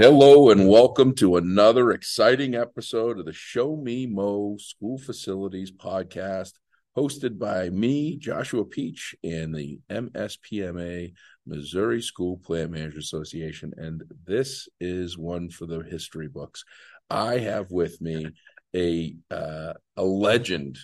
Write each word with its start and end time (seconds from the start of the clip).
Hello 0.00 0.48
and 0.48 0.66
welcome 0.66 1.14
to 1.16 1.36
another 1.36 1.90
exciting 1.90 2.54
episode 2.54 3.18
of 3.18 3.26
the 3.26 3.34
Show 3.34 3.76
Me 3.76 4.06
Mo 4.06 4.56
School 4.58 4.96
Facilities 4.96 5.70
podcast, 5.70 6.52
hosted 6.96 7.38
by 7.38 7.68
me, 7.68 8.16
Joshua 8.16 8.64
Peach, 8.64 9.14
and 9.22 9.54
the 9.54 9.78
MSPMA, 9.90 11.12
Missouri 11.46 12.00
School 12.00 12.38
Plant 12.38 12.70
Manager 12.70 12.98
Association. 12.98 13.74
And 13.76 14.02
this 14.24 14.70
is 14.80 15.18
one 15.18 15.50
for 15.50 15.66
the 15.66 15.80
history 15.80 16.28
books. 16.28 16.64
I 17.10 17.36
have 17.36 17.70
with 17.70 18.00
me 18.00 18.28
a 18.74 19.14
uh, 19.30 19.74
a 19.98 20.02
legend 20.02 20.78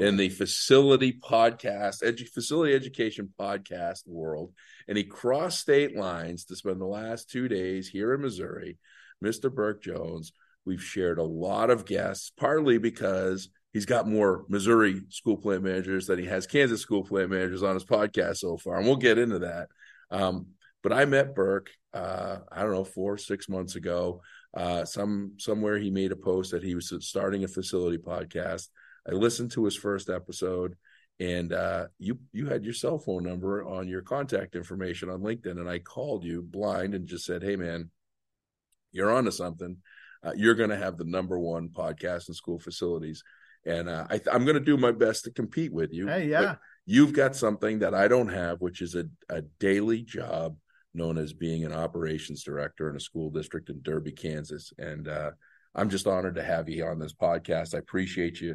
in 0.00 0.16
the 0.16 0.28
facility 0.28 1.12
podcast, 1.12 2.02
edu- 2.02 2.28
facility 2.28 2.74
education 2.74 3.32
podcast 3.38 4.06
world. 4.06 4.52
And 4.88 4.96
he 4.96 5.04
crossed 5.04 5.60
state 5.60 5.96
lines 5.96 6.44
to 6.46 6.56
spend 6.56 6.80
the 6.80 6.86
last 6.86 7.30
two 7.30 7.48
days 7.48 7.88
here 7.88 8.14
in 8.14 8.20
Missouri. 8.20 8.78
Mr. 9.24 9.52
Burke 9.52 9.82
Jones, 9.82 10.32
we've 10.64 10.82
shared 10.82 11.18
a 11.18 11.24
lot 11.24 11.70
of 11.70 11.86
guests, 11.86 12.30
partly 12.36 12.78
because 12.78 13.48
he's 13.72 13.86
got 13.86 14.08
more 14.08 14.44
Missouri 14.48 15.02
school 15.08 15.36
plant 15.36 15.62
managers 15.62 16.06
than 16.06 16.18
he 16.18 16.26
has 16.26 16.46
Kansas 16.46 16.80
school 16.80 17.04
plant 17.04 17.30
managers 17.30 17.62
on 17.62 17.74
his 17.74 17.84
podcast 17.84 18.38
so 18.38 18.56
far. 18.56 18.76
And 18.76 18.86
we'll 18.86 18.96
get 18.96 19.18
into 19.18 19.40
that. 19.40 19.68
Um, 20.10 20.48
but 20.82 20.92
I 20.92 21.04
met 21.04 21.34
Burke, 21.34 21.70
uh, 21.94 22.38
I 22.50 22.62
don't 22.62 22.72
know, 22.72 22.84
four, 22.84 23.18
six 23.18 23.48
months 23.48 23.74
ago. 23.74 24.22
Uh, 24.56 24.84
some 24.84 25.32
somewhere 25.38 25.78
he 25.78 25.90
made 25.90 26.12
a 26.12 26.16
post 26.16 26.52
that 26.52 26.62
he 26.62 26.74
was 26.74 26.92
starting 27.00 27.44
a 27.44 27.48
facility 27.48 27.98
podcast. 27.98 28.68
I 29.08 29.12
listened 29.12 29.52
to 29.52 29.64
his 29.64 29.76
first 29.76 30.10
episode, 30.10 30.76
and 31.20 31.52
uh, 31.52 31.86
you 31.98 32.18
you 32.32 32.46
had 32.46 32.64
your 32.64 32.74
cell 32.74 32.98
phone 32.98 33.24
number 33.24 33.64
on 33.64 33.88
your 33.88 34.02
contact 34.02 34.56
information 34.56 35.08
on 35.08 35.20
LinkedIn, 35.20 35.58
and 35.58 35.68
I 35.68 35.78
called 35.78 36.24
you 36.24 36.42
blind 36.42 36.94
and 36.94 37.06
just 37.06 37.24
said, 37.24 37.42
"Hey, 37.42 37.56
man, 37.56 37.90
you're 38.92 39.12
onto 39.12 39.30
something. 39.30 39.78
Uh, 40.24 40.32
you're 40.36 40.54
going 40.54 40.70
to 40.70 40.76
have 40.76 40.96
the 40.96 41.04
number 41.04 41.38
one 41.38 41.68
podcast 41.68 42.28
in 42.28 42.34
school 42.34 42.58
facilities." 42.58 43.22
And 43.64 43.88
uh, 43.88 44.06
I, 44.08 44.20
am 44.32 44.44
going 44.44 44.54
to 44.54 44.60
do 44.60 44.76
my 44.76 44.92
best 44.92 45.24
to 45.24 45.32
compete 45.32 45.72
with 45.72 45.92
you. 45.92 46.06
Hey, 46.06 46.28
yeah. 46.28 46.56
You've 46.86 47.12
got 47.12 47.34
something 47.34 47.80
that 47.80 47.94
I 47.94 48.06
don't 48.06 48.28
have, 48.28 48.60
which 48.60 48.80
is 48.80 48.94
a, 48.94 49.06
a 49.28 49.42
daily 49.58 50.02
job 50.02 50.56
known 50.94 51.18
as 51.18 51.32
being 51.32 51.64
an 51.64 51.72
operations 51.72 52.44
director 52.44 52.88
in 52.88 52.94
a 52.94 53.00
school 53.00 53.28
district 53.28 53.68
in 53.68 53.82
Derby, 53.82 54.12
Kansas. 54.12 54.72
And 54.78 55.08
uh, 55.08 55.32
I'm 55.74 55.90
just 55.90 56.06
honored 56.06 56.36
to 56.36 56.44
have 56.44 56.68
you 56.68 56.86
on 56.86 57.00
this 57.00 57.12
podcast. 57.12 57.74
I 57.74 57.78
appreciate 57.78 58.40
you 58.40 58.54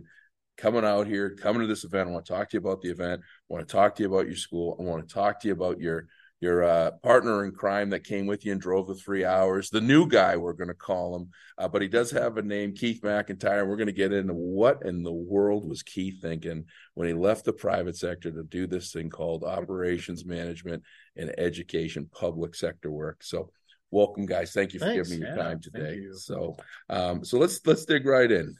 coming 0.57 0.85
out 0.85 1.07
here, 1.07 1.35
coming 1.35 1.61
to 1.61 1.67
this 1.67 1.83
event. 1.83 2.09
I 2.09 2.11
want 2.11 2.25
to 2.25 2.33
talk 2.33 2.49
to 2.49 2.57
you 2.57 2.59
about 2.59 2.81
the 2.81 2.89
event. 2.89 3.21
I 3.21 3.53
want 3.53 3.67
to 3.67 3.71
talk 3.71 3.95
to 3.95 4.03
you 4.03 4.13
about 4.13 4.27
your 4.27 4.35
school. 4.35 4.77
I 4.79 4.83
want 4.83 5.07
to 5.07 5.13
talk 5.13 5.39
to 5.41 5.47
you 5.47 5.53
about 5.53 5.79
your 5.79 6.07
your 6.41 6.63
uh, 6.63 6.91
partner 7.03 7.45
in 7.45 7.51
crime 7.51 7.91
that 7.91 8.03
came 8.03 8.25
with 8.25 8.43
you 8.43 8.51
and 8.51 8.59
drove 8.59 8.87
the 8.87 8.95
three 8.95 9.23
hours. 9.23 9.69
The 9.69 9.79
new 9.79 10.07
guy, 10.07 10.35
we're 10.35 10.53
going 10.53 10.69
to 10.69 10.73
call 10.73 11.15
him, 11.15 11.29
uh, 11.59 11.67
but 11.67 11.83
he 11.83 11.87
does 11.87 12.09
have 12.11 12.37
a 12.37 12.41
name, 12.41 12.73
Keith 12.73 13.01
McEntire. 13.03 13.67
We're 13.67 13.77
going 13.77 13.85
to 13.85 13.93
get 13.93 14.11
into 14.11 14.33
what 14.33 14.79
in 14.83 15.03
the 15.03 15.11
world 15.11 15.69
was 15.69 15.83
Keith 15.83 16.19
thinking 16.19 16.65
when 16.95 17.07
he 17.07 17.13
left 17.13 17.45
the 17.45 17.53
private 17.53 17.95
sector 17.95 18.31
to 18.31 18.43
do 18.43 18.65
this 18.65 18.91
thing 18.91 19.11
called 19.11 19.43
operations 19.43 20.25
management 20.25 20.81
and 21.15 21.31
education, 21.37 22.09
public 22.11 22.55
sector 22.55 22.89
work. 22.89 23.23
So, 23.23 23.51
welcome, 23.91 24.25
guys. 24.25 24.51
Thank 24.51 24.73
you 24.73 24.79
for 24.79 24.85
Thanks. 24.85 25.09
giving 25.09 25.21
me 25.21 25.27
your 25.27 25.37
time 25.37 25.61
today. 25.61 26.01
So, 26.15 26.57
um, 26.89 27.23
so 27.23 27.37
let's 27.37 27.65
let's 27.67 27.85
dig 27.85 28.07
right 28.07 28.31
in. 28.31 28.55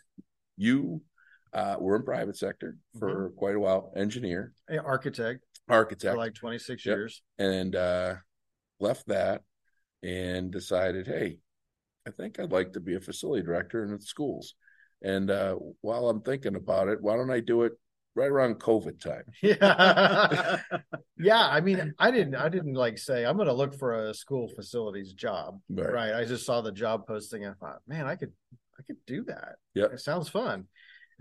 You 0.56 1.02
uh, 1.54 1.76
were 1.80 1.96
in 1.96 2.04
private 2.04 2.38
sector 2.38 2.78
for 3.00 3.28
Mm-hmm. 3.30 3.36
quite 3.38 3.56
a 3.56 3.60
while, 3.60 3.92
engineer, 3.96 4.54
architect 4.86 5.44
architect, 5.70 6.14
for 6.14 6.18
like 6.18 6.34
26 6.34 6.86
Yep. 6.86 6.96
years. 6.96 7.22
and 7.40 7.76
uh, 7.76 8.16
left 8.80 9.08
that 9.08 9.42
and 10.04 10.52
decided, 10.52 11.08
hey, 11.08 11.38
I 12.08 12.12
think 12.12 12.40
I'd 12.40 12.52
like 12.52 12.74
to 12.74 12.80
be 12.80 12.96
a 12.96 13.00
facility 13.00 13.44
director 13.46 13.84
in 13.84 13.92
the 13.92 14.02
schools. 14.02 14.56
And 15.04 15.30
uh, 15.30 15.56
while 15.82 16.10
I'm 16.10 16.22
thinking 16.22 16.56
about 16.56 16.88
it, 16.88 17.02
why 17.02 17.16
don't 17.16 17.32
I 17.32 17.40
do 17.42 17.64
it 17.64 17.74
right 18.16 18.30
around 18.30 18.56
COVID 18.60 19.00
time? 19.00 19.24
Yeah. 19.42 20.58
yeah. 21.18 21.48
I 21.48 21.62
mean, 21.62 21.94
I 22.00 22.12
didn't, 22.12 22.36
I 22.36 22.50
didn't 22.50 22.74
like 22.74 22.98
say, 22.98 23.26
I'm 23.26 23.36
going 23.36 23.48
to 23.48 23.54
look 23.54 23.78
for 23.78 23.94
a 24.10 24.14
school 24.14 24.48
facilities 24.56 25.14
job. 25.14 25.60
Right. 25.70 25.92
Right. 25.94 26.14
I 26.14 26.26
just 26.26 26.46
saw 26.46 26.62
the 26.62 26.72
job 26.72 27.08
posting. 27.08 27.46
and 27.46 27.56
I 27.56 27.66
thought, 27.66 27.80
man, 27.88 28.06
I 28.08 28.16
could, 28.16 28.32
I 28.80 28.84
could 28.84 28.98
do 29.06 29.24
that. 29.26 29.56
Yeah, 29.76 29.86
It 29.94 30.00
sounds 30.02 30.28
fun. 30.30 30.66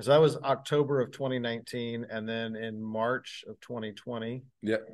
So 0.00 0.11
that 0.11 0.21
was 0.21 0.37
October 0.38 1.00
of 1.00 1.11
2019. 1.12 2.06
And 2.11 2.28
then 2.28 2.56
in 2.56 2.81
March 2.81 3.44
of 3.49 3.61
2020, 3.61 4.43
Yep. 4.62 4.87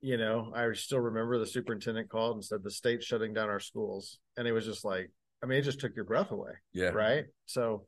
you 0.00 0.16
know, 0.16 0.52
I 0.54 0.72
still 0.74 1.00
remember 1.00 1.38
the 1.38 1.46
superintendent 1.46 2.08
called 2.08 2.36
and 2.36 2.44
said 2.44 2.62
the 2.62 2.70
state's 2.70 3.06
shutting 3.06 3.32
down 3.32 3.48
our 3.48 3.60
schools. 3.60 4.18
And 4.36 4.46
it 4.46 4.52
was 4.52 4.64
just 4.64 4.84
like, 4.84 5.10
I 5.42 5.46
mean, 5.46 5.58
it 5.58 5.62
just 5.62 5.80
took 5.80 5.94
your 5.96 6.04
breath 6.04 6.30
away. 6.30 6.52
Yeah. 6.72 6.88
right? 6.88 7.24
So 7.46 7.86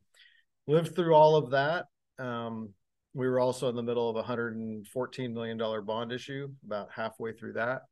lived 0.67 0.95
through 0.95 1.15
all 1.15 1.37
of 1.37 1.51
that. 1.51 1.87
Um, 2.19 2.71
we 3.15 3.29
were 3.29 3.41
also 3.41 3.69
in 3.69 3.77
the 3.77 3.83
middle 3.83 4.09
of 4.09 4.17
a 4.17 4.23
hundred 4.23 4.57
and 4.57 4.87
fourteen 4.87 5.35
million 5.35 5.59
dollar 5.59 5.83
bond 5.83 6.13
issue, 6.13 6.49
about 6.65 6.89
halfway 6.95 7.33
through 7.33 7.55
that. 7.55 7.83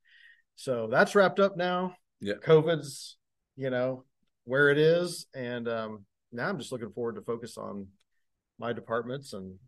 So 0.56 0.88
that's 0.90 1.14
wrapped 1.14 1.40
up 1.40 1.56
now. 1.58 1.94
Yeah. 2.20 2.34
COVID's, 2.42 3.18
you 3.56 3.68
know, 3.68 4.04
where 4.44 4.70
it 4.70 4.78
is, 4.78 5.26
and 5.34 5.68
um, 5.68 6.04
now 6.32 6.48
I'm 6.48 6.58
just 6.58 6.72
looking 6.72 6.90
forward 6.92 7.16
to 7.16 7.22
focus 7.22 7.58
on 7.58 7.86
my 8.60 8.72
departments 8.72 9.32
and 9.32 9.58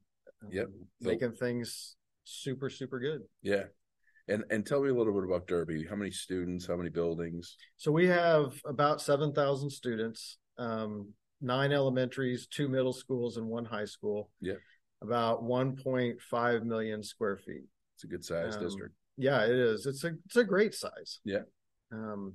um, 0.44 0.48
Yep. 0.52 0.68
So- 1.02 1.08
making 1.08 1.32
things 1.32 1.96
super 2.24 2.70
super 2.70 3.00
good. 3.00 3.22
Yeah. 3.42 3.64
And 4.28 4.44
and 4.50 4.64
tell 4.64 4.80
me 4.82 4.90
a 4.90 4.94
little 4.94 5.12
bit 5.12 5.24
about 5.24 5.48
Derby. 5.48 5.84
How 5.84 5.96
many 5.96 6.12
students? 6.12 6.66
How 6.66 6.76
many 6.76 6.90
buildings? 6.90 7.56
So 7.76 7.90
we 7.90 8.06
have 8.06 8.54
about 8.64 9.00
7,000 9.00 9.68
students, 9.70 10.38
um, 10.58 11.08
nine 11.40 11.72
elementaries, 11.72 12.46
two 12.46 12.68
middle 12.68 12.92
schools, 12.92 13.36
and 13.36 13.48
one 13.48 13.64
high 13.64 13.84
school. 13.86 14.30
Yeah. 14.40 14.60
About 15.02 15.42
1.5 15.42 16.62
million 16.64 17.02
square 17.02 17.36
feet. 17.36 17.64
It's 17.96 18.04
a 18.04 18.06
good 18.06 18.24
size 18.24 18.54
Um, 18.56 18.62
district. 18.62 18.94
Yeah, 19.16 19.44
it 19.44 19.50
is. 19.56 19.86
It's 19.86 20.04
a 20.04 20.12
it's 20.26 20.36
a 20.36 20.44
great 20.44 20.74
size. 20.74 21.18
Yeah. 21.24 21.42
Um, 21.90 22.34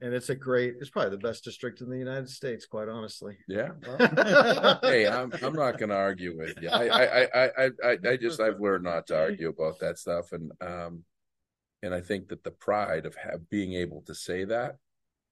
and 0.00 0.12
it's 0.12 0.28
a 0.28 0.34
great. 0.34 0.74
It's 0.80 0.90
probably 0.90 1.10
the 1.10 1.18
best 1.18 1.44
district 1.44 1.80
in 1.80 1.88
the 1.88 1.98
United 1.98 2.28
States, 2.28 2.66
quite 2.66 2.88
honestly. 2.88 3.36
Yeah. 3.48 3.70
Well, 3.86 4.78
hey, 4.82 5.06
I'm 5.06 5.32
I'm 5.42 5.54
not 5.54 5.78
going 5.78 5.88
to 5.88 5.96
argue 5.96 6.36
with 6.36 6.60
you. 6.60 6.68
I 6.68 6.86
I 6.88 7.22
I 7.22 7.44
I 7.46 7.70
I 7.84 7.98
I 8.10 8.16
just 8.16 8.40
I've 8.40 8.60
learned 8.60 8.84
not 8.84 9.06
to 9.08 9.18
argue 9.18 9.48
about 9.48 9.78
that 9.80 9.98
stuff, 9.98 10.32
and 10.32 10.52
um, 10.60 11.04
and 11.82 11.94
I 11.94 12.00
think 12.00 12.28
that 12.28 12.44
the 12.44 12.50
pride 12.50 13.06
of 13.06 13.14
have, 13.16 13.48
being 13.48 13.74
able 13.74 14.02
to 14.02 14.14
say 14.14 14.44
that 14.44 14.76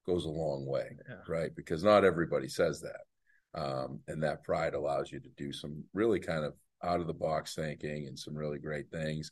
goes 0.07 0.25
a 0.25 0.31
long 0.31 0.67
way, 0.67 0.97
Yeah. 1.09 1.17
right? 1.29 1.55
Because 1.55 1.83
not 1.85 2.05
everybody 2.05 2.49
says 2.49 2.83
that, 2.83 3.61
um, 3.61 4.01
and 4.09 4.23
that 4.23 4.45
pride 4.45 4.75
allows 4.75 5.11
you 5.13 5.21
to 5.21 5.31
do 5.37 5.53
some 5.53 5.85
really 5.93 6.21
kind 6.21 6.45
of 6.45 6.55
out 6.83 7.01
of 7.01 7.07
the 7.07 7.15
box 7.15 7.55
thinking 7.55 8.07
and 8.07 8.19
some 8.19 8.35
really 8.35 8.59
great 8.59 8.91
things, 8.91 9.31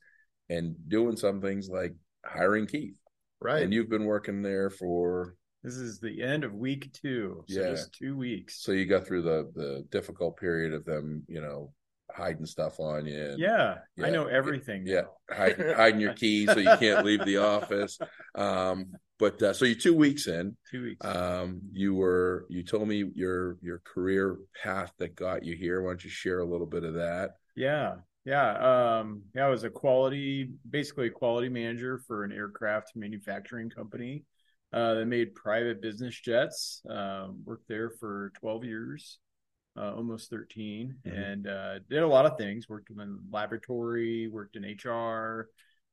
and 0.48 0.74
doing 0.88 1.16
some 1.16 1.40
things 1.40 1.68
like 1.68 1.94
hiring 2.24 2.66
Keith, 2.66 2.94
Right. 3.42 3.62
and 3.62 3.72
you've 3.72 3.90
been 3.90 4.04
working 4.06 4.42
there 4.42 4.70
for 4.70 5.34
This 5.62 5.76
is 5.76 6.00
the 6.00 6.22
end 6.22 6.42
of 6.44 6.54
week 6.54 6.92
two. 6.92 7.44
So 7.48 7.60
Yeah. 7.60 7.70
just 7.70 7.92
two 7.94 8.16
weeks. 8.16 8.60
so 8.62 8.72
you 8.72 8.84
got 8.86 9.06
through 9.06 9.22
the 9.22 9.50
the 9.54 9.86
difficult 9.90 10.36
period 10.36 10.72
of 10.74 10.84
them, 10.84 11.24
you 11.28 11.40
know, 11.40 11.72
hiding 12.10 12.44
stuff 12.46 12.78
on 12.80 13.06
you. 13.06 13.18
and- 13.30 13.38
Yeah, 13.38 13.78
Yeah. 13.96 14.06
I 14.06 14.10
know 14.10 14.26
everything. 14.26 14.86
yeah, 14.86 15.02
hiding, 15.30 15.72
hiding 15.74 16.00
your 16.00 16.14
keys 16.14 16.50
so 16.52 16.58
you 16.58 16.76
can't 16.78 17.06
leave 17.06 17.24
the 17.24 17.38
office. 17.38 17.98
Um, 18.34 18.92
but 19.18 19.40
uh, 19.40 19.52
so 19.52 19.64
you're 19.64 19.76
two 19.78 19.94
weeks 19.94 20.26
in. 20.26 20.56
Two 20.70 20.82
weeks. 20.82 21.06
Um, 21.06 21.60
you 21.72 21.94
were 21.94 22.44
you 22.50 22.62
told 22.64 22.88
me 22.88 23.04
your 23.14 23.56
your 23.62 23.78
career 23.84 24.36
path 24.62 24.92
that 24.98 25.14
got 25.14 25.44
you 25.44 25.54
here. 25.56 25.80
Why 25.80 25.90
don't 25.90 26.02
you 26.04 26.10
share 26.10 26.40
a 26.40 26.44
little 26.44 26.66
bit 26.66 26.82
of 26.84 26.94
that? 26.94 27.36
yeah. 27.54 27.96
Yeah. 28.24 28.98
Um, 29.00 29.22
yeah, 29.34 29.46
I 29.46 29.48
was 29.48 29.64
a 29.64 29.70
quality, 29.70 30.50
basically 30.68 31.08
a 31.08 31.10
quality 31.10 31.48
manager 31.48 31.98
for 32.06 32.24
an 32.24 32.32
aircraft 32.32 32.92
manufacturing 32.94 33.68
company 33.68 34.24
uh, 34.72 34.94
that 34.94 35.06
made 35.06 35.34
private 35.34 35.82
business 35.82 36.18
jets. 36.18 36.82
Um, 36.88 37.42
worked 37.44 37.68
there 37.68 37.90
for 37.90 38.32
12 38.38 38.64
years, 38.64 39.18
uh, 39.76 39.94
almost 39.94 40.30
13, 40.30 40.94
Mhm. 41.04 41.12
and 41.12 41.46
uh, 41.48 41.78
did 41.90 42.02
a 42.02 42.06
lot 42.06 42.26
of 42.26 42.38
things. 42.38 42.68
Worked 42.68 42.90
in 42.90 42.96
the 42.96 43.18
laboratory, 43.30 44.28
worked 44.28 44.56
in 44.56 44.64
HR, 44.64 45.48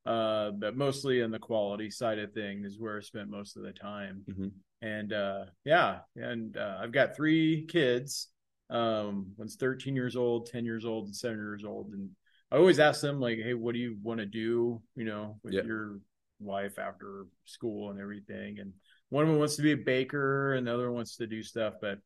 uh, 0.06 0.52
but 0.52 0.78
mostly 0.78 1.22
in 1.22 1.32
the 1.32 1.40
quality 1.40 1.90
side 1.90 2.20
of 2.20 2.32
things 2.34 2.66
is 2.66 2.80
where 2.80 2.98
I 2.98 3.02
spent 3.02 3.30
most 3.30 3.58
of 3.58 3.64
the 3.64 3.74
time. 3.74 4.24
Mhm. 4.30 4.52
And 4.82 5.12
uh, 5.12 5.46
yeah, 5.66 6.02
and 6.16 6.56
uh, 6.56 6.78
I've 6.80 6.92
got 6.94 7.16
three 7.16 7.66
kids. 7.66 8.30
Um, 8.70 9.34
one's 9.38 9.56
13 9.56 9.96
years 9.96 10.16
old, 10.16 10.46
10 10.48 10.66
years 10.66 10.86
old, 10.86 11.06
and 11.06 11.16
seven 11.16 11.38
years 11.38 11.64
old. 11.66 11.92
And 11.94 12.10
I 12.52 12.58
always 12.58 12.80
ask 12.80 13.02
them, 13.02 13.20
like, 13.20 13.38
hey, 13.40 13.54
what 13.54 13.74
do 13.74 13.80
you 13.80 13.98
want 14.02 14.20
to 14.20 14.26
do, 14.26 14.82
you 14.96 15.06
know, 15.06 15.40
with 15.44 15.54
Yeah. 15.54 15.64
your 15.64 16.00
life 16.40 16.80
after 16.80 17.26
school 17.46 17.90
and 17.92 18.00
everything? 18.00 18.60
And 18.60 18.74
one 19.10 19.24
of 19.24 19.30
them 19.30 19.40
wants 19.40 19.56
to 19.56 19.62
be 19.64 19.72
a 19.72 19.78
baker, 19.78 20.54
and 20.54 20.68
the 20.68 20.74
other 20.74 20.88
one 20.88 20.96
wants 20.98 21.18
to 21.18 21.28
do 21.28 21.42
stuff. 21.44 21.76
But 21.82 22.00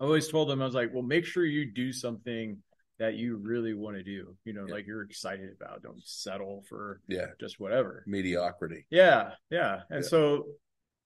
I 0.00 0.04
always 0.04 0.28
told 0.28 0.48
them, 0.48 0.60
I 0.62 0.64
was 0.64 0.74
like, 0.74 0.92
well, 0.92 1.02
make 1.02 1.24
sure 1.24 1.44
you 1.44 1.70
do 1.70 1.92
something 1.92 2.62
that 2.98 3.14
you 3.14 3.36
really 3.36 3.74
want 3.74 3.96
to 3.96 4.02
do, 4.02 4.34
you 4.44 4.54
know, 4.54 4.66
Yeah. 4.66 4.72
like 4.74 4.86
you're 4.86 5.02
excited 5.02 5.50
about. 5.52 5.82
Don't 5.82 6.02
settle 6.02 6.64
for 6.68 7.00
Yeah, 7.06 7.28
just 7.38 7.60
whatever. 7.60 8.02
mediocrity. 8.06 8.86
Yeah, 8.88 9.34
yeah. 9.50 9.82
And 9.90 10.02
Yeah. 10.02 10.08
so 10.08 10.46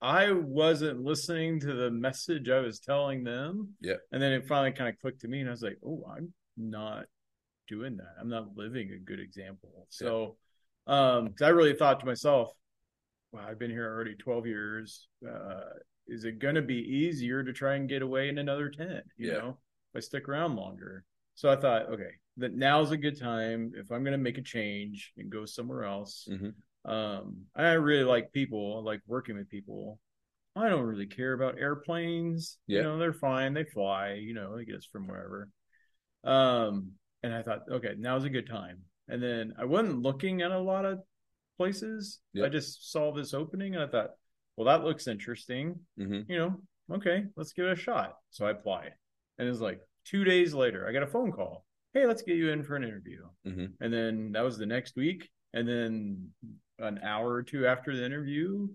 I 0.01 0.31
wasn't 0.31 1.03
listening 1.03 1.59
to 1.61 1.73
the 1.73 1.91
message 1.91 2.49
I 2.49 2.59
was 2.59 2.79
telling 2.79 3.23
them. 3.23 3.69
Yeah. 3.81 3.95
And 4.11 4.21
then 4.21 4.33
it 4.33 4.47
finally 4.47 4.71
kind 4.71 4.89
of 4.89 4.99
clicked 4.99 5.21
to 5.21 5.27
me, 5.27 5.39
and 5.41 5.49
I 5.49 5.51
was 5.51 5.61
like, 5.61 5.77
oh, 5.85 6.03
I'm 6.09 6.33
not 6.57 7.05
doing 7.67 7.97
that. 7.97 8.15
I'm 8.19 8.29
not 8.29 8.55
living 8.55 8.91
a 8.91 8.97
good 8.97 9.19
example. 9.19 9.87
So, 9.89 10.37
um, 10.87 11.35
I 11.41 11.49
really 11.49 11.75
thought 11.75 11.99
to 11.99 12.05
myself, 12.05 12.51
wow, 13.31 13.45
I've 13.47 13.59
been 13.59 13.71
here 13.71 13.87
already 13.87 14.15
12 14.15 14.47
years. 14.47 15.07
Uh, 15.27 15.61
is 16.07 16.25
it 16.25 16.39
going 16.39 16.55
to 16.55 16.61
be 16.61 16.75
easier 16.75 17.43
to 17.43 17.53
try 17.53 17.75
and 17.75 17.87
get 17.87 18.01
away 18.01 18.27
in 18.29 18.39
another 18.39 18.69
10? 18.69 19.03
You 19.17 19.27
Yeah. 19.27 19.37
know, 19.37 19.49
if 19.93 19.97
I 19.97 19.99
stick 19.99 20.27
around 20.27 20.55
longer. 20.55 21.05
So 21.35 21.49
I 21.49 21.55
thought, 21.55 21.83
okay, 21.93 22.11
that 22.37 22.53
now's 22.53 22.91
a 22.91 22.97
good 22.97 23.19
time 23.19 23.71
if 23.75 23.91
I'm 23.91 24.03
going 24.03 24.11
to 24.11 24.17
make 24.17 24.37
a 24.37 24.41
change 24.41 25.13
and 25.17 25.29
go 25.29 25.45
somewhere 25.45 25.83
else. 25.85 26.27
Mhm. 26.29 26.53
Um, 26.85 27.45
I 27.55 27.73
really 27.73 28.03
like 28.03 28.31
people. 28.31 28.79
I 28.79 28.89
like 28.89 29.01
working 29.07 29.37
with 29.37 29.49
people. 29.49 29.99
I 30.55 30.67
don't 30.67 30.83
really 30.83 31.07
care 31.07 31.33
about 31.33 31.59
airplanes. 31.59 32.57
Yeah. 32.67 32.79
You 32.79 32.83
know, 32.83 32.97
they're 32.99 33.13
fine. 33.13 33.53
They 33.53 33.63
fly. 33.63 34.13
You 34.13 34.33
know, 34.33 34.57
they 34.57 34.65
get 34.65 34.75
us 34.75 34.87
from 34.91 35.07
wherever. 35.07 35.49
Um, 36.23 36.91
and 37.23 37.33
I 37.33 37.41
thought, 37.41 37.61
okay, 37.69 37.93
now's 37.97 38.25
a 38.25 38.29
good 38.29 38.47
time. 38.49 38.79
And 39.07 39.21
then 39.21 39.53
I 39.59 39.65
wasn't 39.65 40.01
looking 40.01 40.41
at 40.41 40.51
a 40.51 40.59
lot 40.59 40.85
of 40.85 40.99
places. 41.57 42.19
I 42.43 42.49
just 42.49 42.91
saw 42.91 43.13
this 43.13 43.33
opening 43.33 43.75
and 43.75 43.83
I 43.83 43.87
thought, 43.87 44.11
well, 44.57 44.65
that 44.65 44.85
looks 44.85 45.07
interesting. 45.07 45.79
Mhm. 45.99 46.25
You 46.27 46.37
know, 46.37 46.61
okay, 46.95 47.25
let's 47.35 47.53
give 47.53 47.65
it 47.65 47.71
a 47.71 47.75
shot. 47.75 48.17
So 48.31 48.45
I 48.45 48.51
applied. 48.51 48.93
And 49.37 49.47
it 49.47 49.51
was 49.51 49.61
like 49.61 49.79
two 50.05 50.23
days 50.23 50.53
later, 50.53 50.87
I 50.87 50.91
got 50.91 51.03
a 51.03 51.07
phone 51.07 51.31
call. 51.31 51.65
Hey, 51.93 52.05
let's 52.05 52.21
get 52.21 52.37
you 52.37 52.49
in 52.49 52.63
for 52.63 52.75
an 52.75 52.83
interview. 52.83 53.27
Mhm. 53.45 53.73
And 53.79 53.93
then 53.93 54.31
that 54.33 54.43
was 54.43 54.57
the 54.57 54.65
next 54.65 54.95
week. 54.95 55.29
And 55.53 55.67
then 55.67 56.33
an 56.81 56.99
hour 57.03 57.31
or 57.31 57.43
two 57.43 57.65
after 57.67 57.95
the 57.95 58.05
interview, 58.05 58.67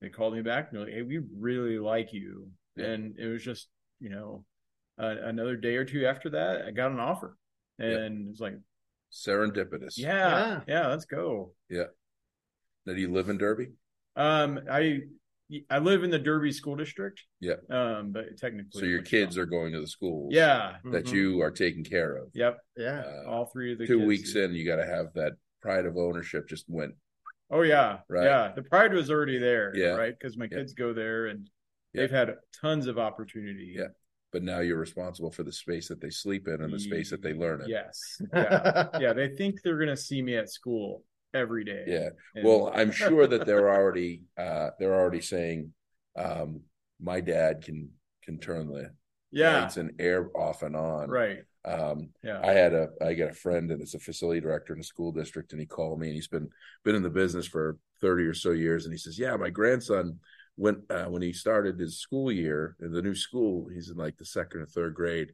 they 0.00 0.08
called 0.08 0.34
me 0.34 0.42
back 0.42 0.68
and 0.70 0.78
they're 0.78 0.86
like, 0.86 0.94
hey, 0.94 1.02
we 1.02 1.20
really 1.36 1.78
like 1.78 2.12
you. 2.12 2.48
Yeah. 2.76 2.86
And 2.86 3.18
it 3.18 3.26
was 3.26 3.42
just, 3.42 3.68
you 4.00 4.10
know, 4.10 4.44
uh, 5.00 5.14
another 5.24 5.56
day 5.56 5.76
or 5.76 5.84
two 5.84 6.06
after 6.06 6.30
that, 6.30 6.62
I 6.66 6.70
got 6.70 6.92
an 6.92 7.00
offer. 7.00 7.36
And 7.78 8.26
it 8.26 8.30
was 8.30 8.40
like, 8.40 8.54
Serendipitous. 9.12 9.96
yeah, 9.96 10.60
yeah, 10.68 10.88
let's 10.88 11.04
go. 11.04 11.52
Yeah. 11.68 11.84
Now, 12.86 12.94
do 12.94 13.00
you 13.00 13.12
live 13.12 13.28
in 13.28 13.38
Derby? 13.38 13.68
Um, 14.16 14.60
I 14.70 15.00
I 15.70 15.78
live 15.78 16.04
in 16.04 16.10
the 16.10 16.18
Derby 16.18 16.52
school 16.52 16.76
district. 16.76 17.22
Yeah. 17.40 17.54
Um, 17.70 18.12
but 18.12 18.36
technically, 18.36 18.80
So 18.80 18.86
your 18.86 19.00
kids 19.02 19.38
are 19.38 19.46
going 19.46 19.72
to 19.72 19.80
the 19.80 19.86
schools 19.86 20.34
yeah, 20.34 20.76
that 20.92 21.06
Mhm. 21.06 21.12
you 21.12 21.40
are 21.40 21.50
taking 21.50 21.84
care 21.84 22.16
of. 22.16 22.28
yep, 22.34 22.58
Yeah. 22.76 23.00
Uh, 23.00 23.30
all 23.30 23.46
three 23.46 23.72
of 23.72 23.78
the 23.78 23.86
two 23.86 23.98
kids. 23.98 24.06
weeks 24.08 24.34
in, 24.34 24.52
you 24.54 24.66
got 24.66 24.76
to 24.76 24.84
have 24.86 25.12
that 25.14 25.32
pride 25.62 25.86
of 25.86 25.96
ownership 25.96 26.48
just 26.48 26.66
went. 26.68 26.94
Oh 27.50 27.62
yeah, 27.62 27.98
Right. 28.08 28.24
yeah. 28.24 28.52
The 28.54 28.62
pride 28.62 28.92
was 28.92 29.10
already 29.10 29.38
there, 29.38 29.74
Yeah. 29.74 29.94
right? 29.96 30.14
Because 30.18 30.36
my 30.36 30.48
Yeah. 30.50 30.58
kids 30.58 30.74
go 30.74 30.92
there 30.92 31.26
and 31.26 31.48
Yeah. 31.92 32.02
they've 32.02 32.10
had 32.10 32.34
tons 32.60 32.86
of 32.86 32.98
opportunity. 32.98 33.74
Yeah. 33.78 33.88
But 34.32 34.42
now 34.42 34.60
you're 34.60 34.78
responsible 34.78 35.30
for 35.30 35.42
the 35.42 35.52
space 35.52 35.88
that 35.88 36.00
they 36.02 36.10
sleep 36.10 36.46
in 36.48 36.60
and 36.60 36.72
the 36.72 36.78
space 36.78 37.08
that 37.10 37.22
they 37.22 37.32
learn 37.32 37.62
in. 37.62 37.68
Yes. 37.68 38.20
Yeah. 38.34 38.88
yeah. 39.00 39.12
They 39.14 39.28
think 39.34 39.62
they're 39.62 39.78
gonna 39.78 39.96
see 39.96 40.20
me 40.20 40.36
at 40.36 40.50
school 40.50 41.04
every 41.32 41.64
day. 41.64 41.84
Yeah. 41.86 42.10
And- 42.34 42.44
Well, 42.44 42.70
I'm 42.74 42.90
sure 42.90 43.26
that 43.26 43.46
they're 43.46 43.70
already 43.70 44.24
uh 44.36 44.70
they're 44.78 44.94
already 44.94 45.22
saying 45.22 45.72
um 46.16 46.62
my 47.00 47.20
dad 47.20 47.62
can 47.62 47.90
can 48.22 48.38
turn 48.38 48.68
the 48.68 48.92
yeah. 49.30 49.62
lights 49.62 49.78
and 49.78 49.92
air 49.98 50.28
off 50.36 50.62
and 50.62 50.76
on. 50.76 51.08
Right. 51.08 51.44
Um 51.64 52.10
Yeah. 52.22 52.40
I 52.42 52.52
had 52.52 52.72
a 52.72 52.88
I 53.00 53.14
got 53.14 53.30
a 53.30 53.34
friend 53.34 53.70
and 53.70 53.80
it's 53.82 53.94
a 53.94 53.98
facility 53.98 54.40
director 54.40 54.74
in 54.74 54.80
a 54.80 54.84
school 54.84 55.12
district 55.12 55.52
and 55.52 55.60
he 55.60 55.66
called 55.66 56.00
me 56.00 56.08
and 56.08 56.14
he's 56.14 56.28
been 56.28 56.48
been 56.84 56.94
in 56.94 57.02
the 57.02 57.10
business 57.10 57.46
for 57.46 57.78
30 58.00 58.24
or 58.24 58.34
so 58.34 58.50
years 58.50 58.84
and 58.84 58.92
he 58.92 58.98
says, 58.98 59.18
"Yeah, 59.18 59.36
my 59.36 59.50
grandson 59.50 60.18
went 60.56 60.78
uh, 60.90 61.06
when 61.06 61.22
he 61.22 61.32
started 61.32 61.78
his 61.78 62.00
school 62.00 62.30
year 62.32 62.76
in 62.80 62.92
the 62.92 63.02
new 63.02 63.14
school, 63.14 63.68
he's 63.72 63.90
in 63.90 63.96
like 63.96 64.16
the 64.16 64.24
second 64.24 64.60
or 64.60 64.66
third 64.66 64.94
grade. 64.94 65.32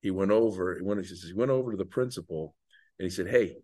He 0.00 0.10
went 0.10 0.30
over, 0.30 0.76
he 0.76 0.82
went 0.82 1.00
he 1.00 1.06
says 1.06 1.22
he 1.22 1.34
went 1.34 1.50
over 1.50 1.70
to 1.70 1.76
the 1.76 1.84
principal 1.84 2.54
and 2.98 3.04
he 3.04 3.10
said, 3.10 3.28
"Hey, 3.28 3.56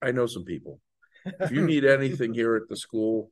I 0.00 0.12
know 0.12 0.26
some 0.26 0.44
people. 0.44 0.80
If 1.24 1.50
you 1.50 1.62
need 1.66 1.84
anything 1.84 2.34
here 2.34 2.56
at 2.56 2.68
the 2.68 2.76
school, 2.76 3.30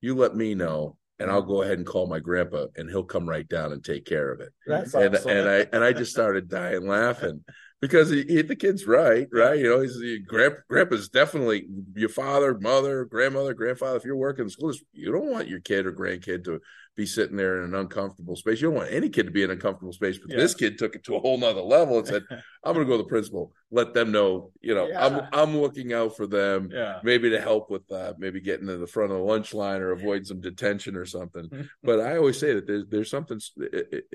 you 0.00 0.14
let 0.14 0.34
me 0.34 0.54
know 0.54 0.96
and 1.20 1.30
I'll 1.30 1.42
go 1.42 1.62
ahead 1.62 1.78
and 1.78 1.86
call 1.86 2.08
my 2.08 2.18
grandpa 2.18 2.66
and 2.76 2.90
he'll 2.90 3.04
come 3.04 3.28
right 3.28 3.48
down 3.48 3.72
and 3.72 3.84
take 3.84 4.04
care 4.04 4.32
of 4.32 4.40
it." 4.40 4.52
That's 4.66 4.94
and 4.94 5.14
awesome. 5.14 5.30
and 5.30 5.48
I 5.48 5.66
and 5.72 5.84
I 5.84 5.92
just 5.92 6.10
started 6.10 6.48
dying 6.48 6.86
laughing 6.88 7.44
because 7.80 8.10
he, 8.10 8.24
he, 8.28 8.42
the 8.42 8.56
kid's 8.56 8.86
right, 8.86 9.26
right? 9.32 9.58
You 9.58 9.68
know, 9.68 9.80
he's 9.80 9.98
he, 10.00 10.18
grand, 10.18 10.56
grandpa's 10.68 11.08
definitely 11.08 11.66
your 11.94 12.10
father, 12.10 12.58
mother, 12.58 13.04
grandmother, 13.04 13.54
grandfather. 13.54 13.96
If 13.96 14.04
you're 14.04 14.16
working 14.16 14.44
in 14.44 14.50
school, 14.50 14.72
you 14.92 15.10
don't 15.12 15.30
want 15.30 15.48
your 15.48 15.60
kid 15.60 15.86
or 15.86 15.92
grandkid 15.92 16.44
to 16.44 16.60
be 16.96 17.06
sitting 17.06 17.36
there 17.36 17.58
in 17.58 17.64
an 17.64 17.74
uncomfortable 17.74 18.34
space. 18.36 18.60
You 18.60 18.68
don't 18.68 18.76
want 18.78 18.92
any 18.92 19.08
kid 19.08 19.24
to 19.26 19.30
be 19.32 19.42
in 19.42 19.50
an 19.50 19.56
uncomfortable 19.56 19.92
space. 19.92 20.18
But 20.18 20.30
Yeah. 20.32 20.38
this 20.38 20.54
kid 20.54 20.76
took 20.76 20.94
it 20.96 21.04
to 21.04 21.14
a 21.16 21.20
whole 21.20 21.38
nother 21.38 21.60
level 21.60 21.98
and 21.98 22.06
said, 22.06 22.24
"I'm 22.64 22.74
going 22.74 22.84
to 22.86 22.90
go 22.90 22.96
to 22.96 23.02
the 23.04 23.08
principal, 23.08 23.54
let 23.70 23.94
them 23.94 24.10
know, 24.10 24.52
you 24.60 24.74
know, 24.74 24.88
Yeah. 24.88 25.06
I'm 25.06 25.28
I'm 25.32 25.56
looking 25.58 25.92
out 25.92 26.16
for 26.16 26.26
them." 26.26 26.68
yeah. 26.72 27.00
Maybe 27.04 27.30
to 27.30 27.40
help 27.40 27.70
with 27.70 27.86
that, 27.88 28.18
maybe 28.18 28.40
getting 28.40 28.66
to 28.66 28.76
the 28.76 28.86
front 28.86 29.12
of 29.12 29.18
the 29.18 29.24
lunch 29.24 29.54
line 29.54 29.80
or 29.80 29.92
avoid 29.92 30.26
some 30.26 30.40
detention 30.40 30.96
or 30.96 31.06
something 31.06 31.48
but 31.82 32.00
I 32.00 32.16
always 32.16 32.38
say 32.38 32.54
that 32.54 32.66
there's 32.66 32.86
there's 32.88 33.10
something 33.10 33.40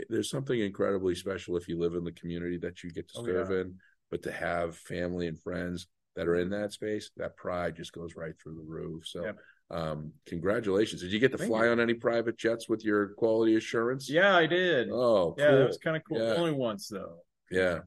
there's 0.09 0.29
something 0.29 0.59
incredibly 0.59 1.15
special 1.15 1.55
if 1.57 1.67
you 1.67 1.79
live 1.79 1.95
in 1.95 2.03
the 2.03 2.11
community 2.11 2.57
that 2.57 2.83
you 2.83 2.91
get 2.91 3.07
to 3.09 3.19
Oh, 3.19 3.25
serve 3.25 3.51
yeah. 3.51 3.61
in, 3.61 3.75
but 4.11 4.21
to 4.23 4.31
have 4.31 4.75
family 4.77 5.27
and 5.27 5.39
friends 5.39 5.87
that 6.15 6.27
are 6.27 6.35
in 6.35 6.49
that 6.49 6.71
space, 6.73 7.09
that 7.17 7.35
pride 7.35 7.75
just 7.75 7.93
goes 7.93 8.15
right 8.15 8.33
through 8.41 8.55
the 8.55 8.63
roof. 8.63 9.05
So, 9.07 9.23
Yep. 9.25 9.37
Um, 9.71 10.11
congratulations! 10.25 11.01
Did 11.01 11.11
you 11.11 11.19
get 11.19 11.31
to 11.31 11.37
Thank 11.37 11.49
fly 11.49 11.65
you. 11.65 11.71
on 11.71 11.79
any 11.79 11.93
private 11.93 12.37
jets 12.37 12.69
with 12.69 12.85
your 12.85 13.09
quality 13.09 13.55
assurance? 13.55 14.09
Yeah, 14.09 14.35
I 14.35 14.45
did. 14.45 14.89
Oh, 14.91 15.35
yeah, 15.37 15.47
cool. 15.47 15.57
that 15.57 15.67
was 15.67 15.77
kind 15.77 15.97
of 15.97 16.03
cool. 16.07 16.19
Yeah. 16.19 16.35
Only 16.35 16.51
once 16.51 16.87
though. 16.87 17.17
Yeah, 17.49 17.79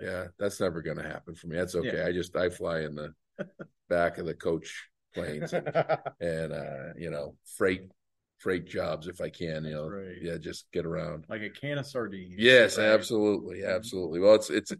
yeah. 0.00 0.26
That's 0.38 0.60
never 0.60 0.82
going 0.82 0.98
to 0.98 1.02
happen 1.02 1.34
for 1.34 1.48
me. 1.48 1.56
That's 1.56 1.74
okay. 1.74 2.02
I 2.02 2.12
just 2.12 2.36
I 2.36 2.48
fly 2.48 2.80
in 2.80 2.94
the 2.94 3.12
back 3.88 4.18
of 4.18 4.26
the 4.26 4.34
coach 4.34 4.88
planes 5.14 5.52
and 5.52 5.66
uh, 6.52 6.92
you 6.96 7.10
know 7.10 7.34
freight 7.56 7.90
freight 8.38 8.66
jobs 8.66 9.06
if 9.08 9.20
I 9.20 9.30
can. 9.30 9.64
You 9.64 9.74
know, 9.74 9.88
Right. 9.88 10.16
yeah, 10.20 10.36
just 10.38 10.70
get 10.72 10.84
around. 10.86 11.24
Like 11.28 11.42
a 11.42 11.50
can 11.50 11.78
of 11.78 11.86
sardines. 11.86 12.34
Yes, 12.38 12.78
Right. 12.78 12.86
absolutely, 12.86 13.64
absolutely. 13.64 14.20
Well, 14.20 14.34
it's 14.34 14.50
it's 14.50 14.72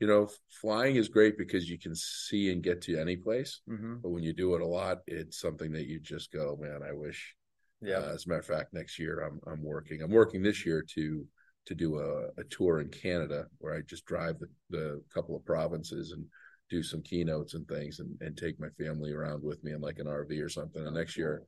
you 0.00 0.06
know, 0.06 0.28
flying 0.60 0.96
is 0.96 1.08
great 1.08 1.36
because 1.38 1.68
you 1.68 1.78
can 1.78 1.94
see 1.94 2.50
and 2.50 2.62
get 2.62 2.80
to 2.82 2.98
any 2.98 3.16
place. 3.16 3.60
Mhm. 3.68 4.02
But 4.02 4.10
when 4.10 4.22
you 4.22 4.32
do 4.32 4.54
it 4.54 4.62
a 4.62 4.66
lot, 4.66 5.02
it's 5.06 5.38
something 5.38 5.72
that 5.72 5.86
you 5.86 6.00
just 6.00 6.32
go, 6.32 6.56
man, 6.60 6.82
I 6.82 6.92
wish. 6.92 7.34
yeah. 7.80 7.98
Uh, 7.98 8.12
as 8.14 8.26
a 8.26 8.28
matter 8.28 8.40
of 8.40 8.46
fact, 8.46 8.72
next 8.72 8.98
year 8.98 9.20
I'm 9.20 9.40
I'm 9.46 9.62
working. 9.62 10.02
I'm 10.02 10.10
working 10.12 10.42
this 10.42 10.64
year 10.64 10.82
to 10.94 11.26
to 11.64 11.74
do 11.76 11.98
a, 11.98 12.26
a 12.40 12.44
tour 12.50 12.80
in 12.80 12.88
Canada 12.88 13.46
where 13.58 13.74
I 13.74 13.82
just 13.82 14.04
drive 14.04 14.38
the, 14.40 14.48
the 14.70 15.02
couple 15.14 15.36
of 15.36 15.44
provinces 15.44 16.10
and 16.12 16.24
do 16.70 16.82
some 16.82 17.02
keynotes 17.02 17.54
and 17.54 17.68
things 17.68 18.00
and, 18.00 18.16
and 18.20 18.36
take 18.36 18.58
my 18.58 18.68
family 18.70 19.12
around 19.12 19.42
with 19.44 19.62
me 19.62 19.72
in 19.72 19.80
like 19.80 19.98
an 20.00 20.06
RV 20.08 20.40
or 20.40 20.48
something. 20.48 20.84
And 20.84 20.94
next 20.96 21.16
year, 21.16 21.42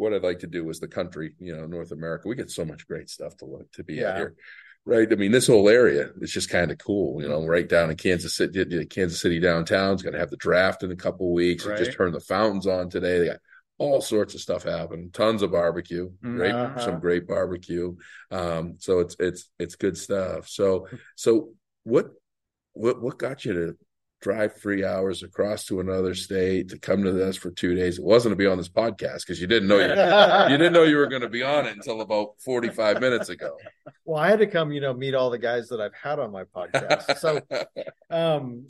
what 0.00 0.14
I'd 0.14 0.22
like 0.22 0.40
to 0.40 0.46
do 0.46 0.68
is 0.70 0.80
the 0.80 0.88
country, 0.88 1.32
you 1.38 1.54
know, 1.56 1.66
North 1.66 1.92
America. 1.92 2.26
We 2.28 2.34
get 2.36 2.50
so 2.50 2.64
much 2.64 2.86
great 2.88 3.10
stuff 3.10 3.36
to 3.38 3.44
look 3.44 3.70
to 3.72 3.84
be 3.84 4.04
out 4.04 4.16
here. 4.16 4.34
Right. 4.86 5.12
I 5.12 5.14
mean, 5.14 5.30
this 5.30 5.46
whole 5.46 5.68
area 5.68 6.08
is 6.20 6.32
just 6.32 6.48
kind 6.48 6.70
of 6.70 6.78
cool, 6.78 7.20
you 7.22 7.28
know, 7.28 7.44
right 7.46 7.68
down 7.68 7.90
in 7.90 7.96
Kansas 7.96 8.34
City, 8.34 8.86
Kansas 8.86 9.20
City 9.20 9.38
downtown's 9.38 10.02
going 10.02 10.14
to 10.14 10.18
have 10.18 10.30
the 10.30 10.38
draft 10.38 10.82
in 10.82 10.90
a 10.90 10.96
couple 10.96 11.26
of 11.26 11.32
weeks. 11.32 11.64
They 11.64 11.76
just 11.76 11.90
Right. 11.90 11.96
turned 11.98 12.14
the 12.14 12.20
fountains 12.20 12.66
on 12.66 12.88
today. 12.88 13.18
They 13.18 13.26
got 13.26 13.40
all 13.76 14.00
sorts 14.00 14.34
of 14.34 14.40
stuff 14.40 14.62
happening, 14.64 15.10
tons 15.12 15.42
of 15.42 15.52
barbecue, 15.52 16.10
great, 16.22 16.54
Uh-huh. 16.54 16.80
some 16.80 16.98
great 16.98 17.26
barbecue. 17.26 17.94
Um, 18.30 18.76
so 18.78 19.00
it's, 19.00 19.16
it's, 19.18 19.50
it's 19.58 19.76
good 19.76 19.98
stuff. 19.98 20.48
So, 20.48 20.88
so 21.14 21.52
what, 21.84 22.10
what, 22.72 23.02
what 23.02 23.18
got 23.18 23.44
you 23.44 23.52
to 23.52 23.76
drive 24.20 24.54
three 24.56 24.84
hours 24.84 25.22
across 25.22 25.64
to 25.66 25.80
another 25.80 26.14
state 26.14 26.68
to 26.68 26.78
come 26.78 27.02
to 27.04 27.12
this 27.12 27.36
for 27.36 27.50
two 27.50 27.74
days? 27.74 27.98
It 27.98 28.04
wasn't 28.04 28.32
to 28.32 28.36
be 28.36 28.46
on 28.46 28.58
this 28.58 28.68
podcast 28.68 29.20
because 29.20 29.40
you 29.40 29.46
didn't 29.46 29.68
know 29.68 29.78
you, 29.78 29.84
you 30.52 30.58
didn't 30.58 30.72
know 30.72 30.82
you 30.84 30.96
were 30.96 31.06
going 31.06 31.22
to 31.22 31.28
be 31.28 31.42
on 31.42 31.66
it 31.66 31.74
until 31.76 32.00
about 32.00 32.34
45 32.44 33.00
minutes 33.00 33.28
ago. 33.28 33.56
well, 34.04 34.20
I 34.22 34.28
had 34.28 34.38
to 34.40 34.46
come, 34.46 34.72
you 34.72 34.80
know, 34.80 34.92
meet 34.92 35.14
all 35.14 35.30
the 35.30 35.38
guys 35.38 35.68
that 35.68 35.80
I've 35.80 35.94
had 35.94 36.18
on 36.18 36.30
my 36.32 36.44
podcast. 36.44 37.16
So, 37.18 37.40
um, 38.10 38.66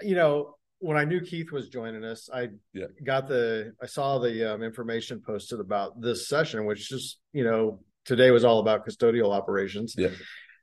you 0.00 0.14
know, 0.14 0.56
when 0.78 0.96
I 0.96 1.04
knew 1.04 1.20
Keith 1.20 1.52
was 1.52 1.68
joining 1.68 2.04
us, 2.04 2.28
I 2.32 2.48
Yeah. 2.72 2.86
got 3.04 3.28
the, 3.28 3.74
I 3.80 3.86
saw 3.86 4.18
the 4.18 4.54
um, 4.54 4.62
information 4.62 5.20
posted 5.24 5.60
about 5.60 6.00
this 6.00 6.28
session, 6.28 6.64
which 6.66 6.88
just, 6.88 7.18
you 7.32 7.44
know, 7.44 7.80
today 8.04 8.30
was 8.32 8.44
all 8.44 8.58
about 8.58 8.86
custodial 8.86 9.32
operations. 9.32 9.94
Yeah. 9.96 10.08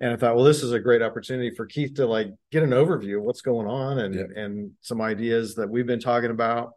And 0.02 0.14
I 0.14 0.16
thought, 0.16 0.36
well, 0.36 0.46
this 0.46 0.64
is 0.64 0.72
a 0.72 0.80
great 0.80 1.02
opportunity 1.02 1.54
for 1.54 1.66
Keith 1.66 1.96
to 1.96 2.06
like 2.06 2.30
get 2.52 2.64
an 2.64 2.70
overview 2.70 3.18
of 3.18 3.24
what's 3.24 3.42
going 3.42 3.68
on 3.68 4.00
and 4.00 4.16
Yeah. 4.16 4.42
and 4.44 4.72
some 4.82 5.02
ideas 5.02 5.56
that 5.56 5.70
we've 5.70 5.86
been 5.88 6.00
talking 6.00 6.32
about. 6.32 6.72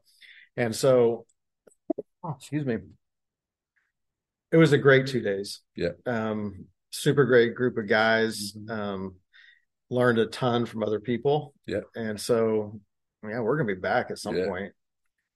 And 0.57 0.75
so, 0.75 1.27
oh, 2.25 2.35
excuse 2.37 2.67
me, 2.67 2.79
it 4.51 4.57
was 4.57 4.73
a 4.73 4.79
great 4.79 5.07
two 5.07 5.21
days. 5.21 5.61
Yeah. 5.77 5.93
Um, 6.05 6.67
super 6.91 7.25
great 7.25 7.55
group 7.55 7.79
of 7.79 7.87
guys. 7.89 8.53
Mhm. 8.53 8.71
Um, 8.71 9.15
learned 9.89 10.19
a 10.19 10.27
ton 10.27 10.67
from 10.67 10.83
other 10.83 11.01
people. 11.01 11.55
Yeah. 11.67 11.81
And 11.95 12.21
so, 12.21 12.81
yeah, 13.23 13.41
we're 13.41 13.57
gonna 13.57 13.75
be 13.75 13.81
back 13.81 14.11
at 14.11 14.19
some 14.19 14.37
Yeah. 14.37 14.47
point. 14.47 14.73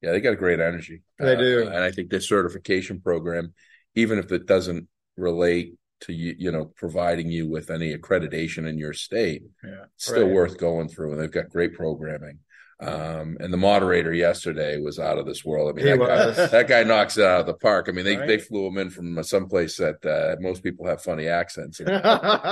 Yeah, 0.02 0.12
they 0.12 0.20
got 0.20 0.32
a 0.32 0.36
great 0.36 0.60
energy. 0.60 1.02
They 1.18 1.34
Uh, 1.34 1.38
do. 1.38 1.60
and 1.66 1.76
I 1.76 1.90
think 1.90 2.10
this 2.10 2.28
certification 2.28 3.00
program, 3.00 3.54
even 3.94 4.18
if 4.18 4.32
it 4.32 4.46
doesn't 4.46 4.88
relate 5.16 5.78
to 6.02 6.12
you, 6.12 6.34
you 6.38 6.52
know, 6.52 6.66
providing 6.76 7.30
you 7.30 7.48
with 7.48 7.70
any 7.70 7.96
accreditation 7.96 8.68
in 8.68 8.78
your 8.78 8.92
state, 8.92 9.42
Yeah. 9.64 9.84
it's 9.94 10.06
still 10.06 10.26
Right. 10.26 10.34
worth 10.34 10.58
going 10.58 10.88
through. 10.88 11.12
And 11.12 11.20
they've 11.20 11.30
got 11.30 11.48
great 11.48 11.74
programming. 11.74 12.40
Um, 12.78 13.38
and 13.40 13.50
the 13.50 13.56
moderator 13.56 14.12
yesterday 14.12 14.78
was 14.78 14.98
out 14.98 15.16
of 15.16 15.24
this 15.24 15.42
world. 15.42 15.70
I 15.70 15.72
mean, 15.72 15.86
that 15.86 15.98
guy, 16.06 16.46
that 16.48 16.68
guy 16.68 16.82
knocks 16.82 17.16
it 17.16 17.24
out 17.24 17.40
of 17.40 17.46
the 17.46 17.54
park. 17.54 17.86
I 17.88 17.92
mean, 17.92 18.04
they, 18.04 18.18
Right. 18.18 18.26
they 18.26 18.38
flew 18.38 18.66
him 18.66 18.76
in 18.76 18.90
from 18.90 19.22
someplace 19.22 19.78
that 19.78 20.04
uh, 20.04 20.36
most 20.40 20.62
people 20.62 20.86
have 20.86 21.02
funny 21.02 21.26
accents. 21.28 21.80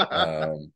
Um, 0.09 0.73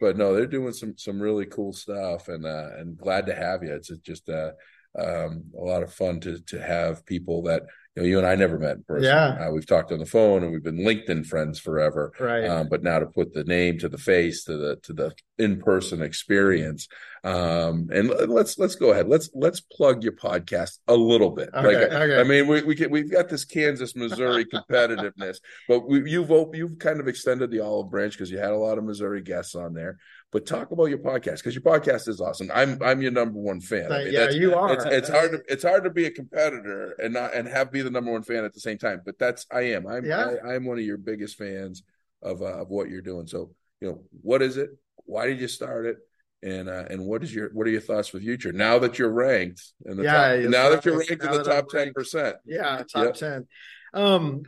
but 0.00 0.16
no, 0.16 0.34
they're 0.34 0.46
doing 0.46 0.72
some 0.72 0.96
some 0.98 1.20
really 1.20 1.46
cool 1.46 1.72
stuff, 1.72 2.26
and 2.28 2.44
uh, 2.44 2.70
and 2.76 2.96
glad 2.98 3.26
to 3.26 3.34
have 3.34 3.62
you. 3.62 3.72
It's 3.72 3.88
just 3.98 4.28
uh, 4.28 4.50
um, 4.98 5.44
a 5.56 5.62
lot 5.62 5.82
of 5.84 5.92
fun 5.94 6.18
to 6.20 6.40
to 6.40 6.60
have 6.60 7.06
people 7.06 7.42
that 7.42 7.62
you 7.94 8.02
know 8.02 8.08
you 8.08 8.18
and 8.18 8.26
I 8.26 8.34
never 8.34 8.58
met 8.58 8.76
in 8.76 8.84
person. 8.84 9.04
Yeah. 9.04 9.48
uh, 9.48 9.50
we've 9.50 9.66
talked 9.66 9.92
on 9.92 9.98
the 9.98 10.06
phone, 10.06 10.42
and 10.42 10.52
we've 10.52 10.62
been 10.62 10.78
LinkedIn 10.78 11.26
friends 11.26 11.58
forever. 11.58 12.12
right. 12.18 12.44
Um, 12.44 12.68
but 12.68 12.82
now 12.82 12.98
to 12.98 13.06
put 13.06 13.34
the 13.34 13.44
name 13.44 13.78
to 13.78 13.88
the 13.88 13.98
face 13.98 14.44
to 14.44 14.56
the 14.56 14.76
to 14.76 14.92
the 14.92 15.14
in 15.38 15.60
person 15.60 16.00
experience, 16.00 16.88
um, 17.24 17.88
and 17.92 18.08
let's 18.28 18.58
let's 18.58 18.76
go 18.76 18.92
ahead. 18.92 19.08
Let's 19.08 19.28
let's 19.34 19.60
plug 19.60 20.02
your 20.02 20.14
podcast 20.14 20.78
a 20.88 20.94
little 20.94 21.30
bit. 21.30 21.50
Okay, 21.54 21.66
like 21.66 21.92
okay. 21.92 22.20
I 22.20 22.24
mean, 22.24 22.46
we 22.46 22.62
we 22.62 22.74
can, 22.74 22.90
we've 22.90 23.10
got 23.10 23.28
this 23.28 23.44
Kansas 23.44 23.94
Missouri 23.94 24.44
competitiveness, 24.52 25.38
but 25.68 25.86
we, 25.88 26.10
you've 26.10 26.30
you've 26.54 26.78
kind 26.78 26.98
of 26.98 27.08
extended 27.08 27.50
the 27.50 27.60
olive 27.60 27.90
branch 27.90 28.14
because 28.14 28.30
you 28.30 28.38
had 28.38 28.52
a 28.52 28.56
lot 28.56 28.78
of 28.78 28.84
Missouri 28.84 29.22
guests 29.22 29.54
on 29.54 29.74
there. 29.74 29.98
But 30.32 30.46
talk 30.46 30.70
about 30.70 30.86
your 30.86 30.98
podcast 30.98 31.36
because 31.38 31.54
your 31.54 31.62
podcast 31.62 32.08
is 32.08 32.20
awesome. 32.20 32.50
I'm 32.54 32.82
I'm 32.82 33.02
your 33.02 33.10
number 33.10 33.38
one 33.38 33.60
fan. 33.60 33.92
I 33.92 34.04
mean, 34.04 34.12
yeah, 34.14 34.30
you 34.30 34.54
are. 34.54 34.72
It's, 34.72 34.84
it's 34.86 35.08
hard 35.10 35.32
to 35.32 35.42
it's 35.46 35.62
hard 35.62 35.84
to 35.84 35.90
be 35.90 36.06
a 36.06 36.10
competitor 36.10 36.96
and 37.02 37.12
not 37.12 37.34
and 37.34 37.46
have 37.46 37.70
be 37.70 37.82
the 37.82 37.90
number 37.90 38.10
one 38.10 38.22
fan 38.22 38.42
at 38.44 38.54
the 38.54 38.60
same 38.60 38.78
time. 38.78 39.02
But 39.04 39.18
that's 39.18 39.46
I 39.52 39.60
am. 39.74 39.86
I'm 39.86 40.06
Yeah. 40.06 40.36
I, 40.42 40.54
I'm 40.54 40.64
one 40.64 40.78
of 40.78 40.84
your 40.84 40.96
biggest 40.96 41.36
fans 41.36 41.82
of 42.22 42.40
uh, 42.40 42.62
of 42.62 42.70
what 42.70 42.88
you're 42.88 43.02
doing. 43.02 43.26
So 43.26 43.50
you 43.82 43.88
know 43.88 44.02
what 44.22 44.40
is 44.40 44.56
it? 44.56 44.70
Why 45.04 45.26
did 45.26 45.38
you 45.38 45.48
start 45.48 45.84
it? 45.84 45.98
And 46.42 46.68
uh, 46.68 46.86
and 46.88 47.04
what 47.06 47.22
is 47.22 47.34
your 47.34 47.50
what 47.52 47.66
are 47.66 47.70
your 47.70 47.82
thoughts 47.82 48.08
for 48.08 48.18
the 48.18 48.24
future 48.24 48.52
now 48.52 48.78
that 48.78 48.98
you're 48.98 49.12
ranked 49.12 49.62
in 49.84 49.98
the 49.98 50.04
Yeah, 50.04 50.40
top, 50.40 50.50
now 50.50 50.70
that 50.70 50.84
you're 50.86 50.96
ranked 50.98 51.10
in 51.22 51.30
the 51.30 51.44
top 51.44 51.68
ten 51.68 51.92
percent? 51.92 52.36
yeah, 52.46 52.82
top 52.90 53.04
Yep. 53.04 53.14
10. 53.14 53.46
Um 53.92 54.42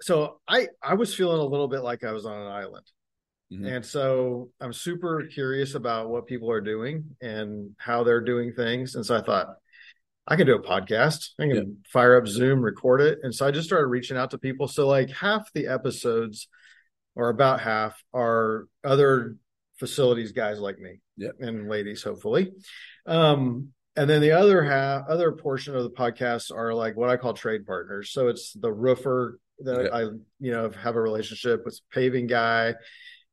so 0.00 0.40
I 0.46 0.68
I 0.80 0.94
was 0.94 1.12
feeling 1.12 1.40
a 1.40 1.44
little 1.44 1.68
bit 1.68 1.82
like 1.82 2.04
I 2.04 2.12
was 2.12 2.24
on 2.24 2.40
an 2.40 2.46
island. 2.46 2.86
Mhm. 3.54 3.76
And 3.76 3.84
so 3.86 4.50
I'm 4.60 4.72
super 4.72 5.26
curious 5.32 5.74
about 5.74 6.08
what 6.08 6.26
people 6.26 6.50
are 6.50 6.60
doing 6.60 7.16
and 7.20 7.74
how 7.78 8.04
they're 8.04 8.20
doing 8.20 8.52
things. 8.52 8.94
And 8.94 9.04
so 9.04 9.16
I 9.16 9.20
thought 9.22 9.56
I 10.26 10.36
can 10.36 10.46
do 10.46 10.54
a 10.54 10.62
podcast. 10.62 11.30
I 11.38 11.48
can 11.48 11.56
Yeah. 11.56 11.62
fire 11.92 12.16
up 12.16 12.26
Zoom, 12.26 12.62
record 12.62 13.00
it. 13.02 13.18
And 13.22 13.34
so 13.34 13.46
I 13.46 13.50
just 13.50 13.66
started 13.68 13.88
reaching 13.88 14.16
out 14.16 14.30
to 14.30 14.38
people. 14.38 14.68
So 14.68 14.88
like 14.88 15.10
half 15.10 15.52
the 15.52 15.66
episodes 15.66 16.48
or 17.14 17.28
about 17.28 17.60
half 17.60 18.02
are 18.14 18.66
other 18.82 19.36
facilities 19.78 20.32
guys 20.32 20.58
like 20.60 20.78
me 20.78 21.00
Yeah. 21.16 21.32
and 21.40 21.68
ladies, 21.68 22.02
hopefully. 22.02 22.52
Um, 23.06 23.74
and 23.96 24.08
then 24.08 24.20
the 24.22 24.32
other 24.32 24.62
half, 24.62 25.06
other 25.08 25.30
portion 25.32 25.76
of 25.76 25.82
the 25.82 25.90
podcast 25.90 26.50
are 26.54 26.72
like 26.74 26.96
what 26.96 27.10
I 27.10 27.16
call 27.16 27.34
trade 27.34 27.66
partners. 27.66 28.10
So 28.10 28.28
it's 28.28 28.52
the 28.54 28.72
roofer 28.72 29.38
that 29.60 29.84
Yeah. 29.84 29.96
I, 29.96 30.00
you 30.40 30.50
know, 30.52 30.70
have 30.70 30.96
a 30.96 31.00
relationship 31.00 31.64
with, 31.64 31.78
paving 31.92 32.26
guy, 32.26 32.74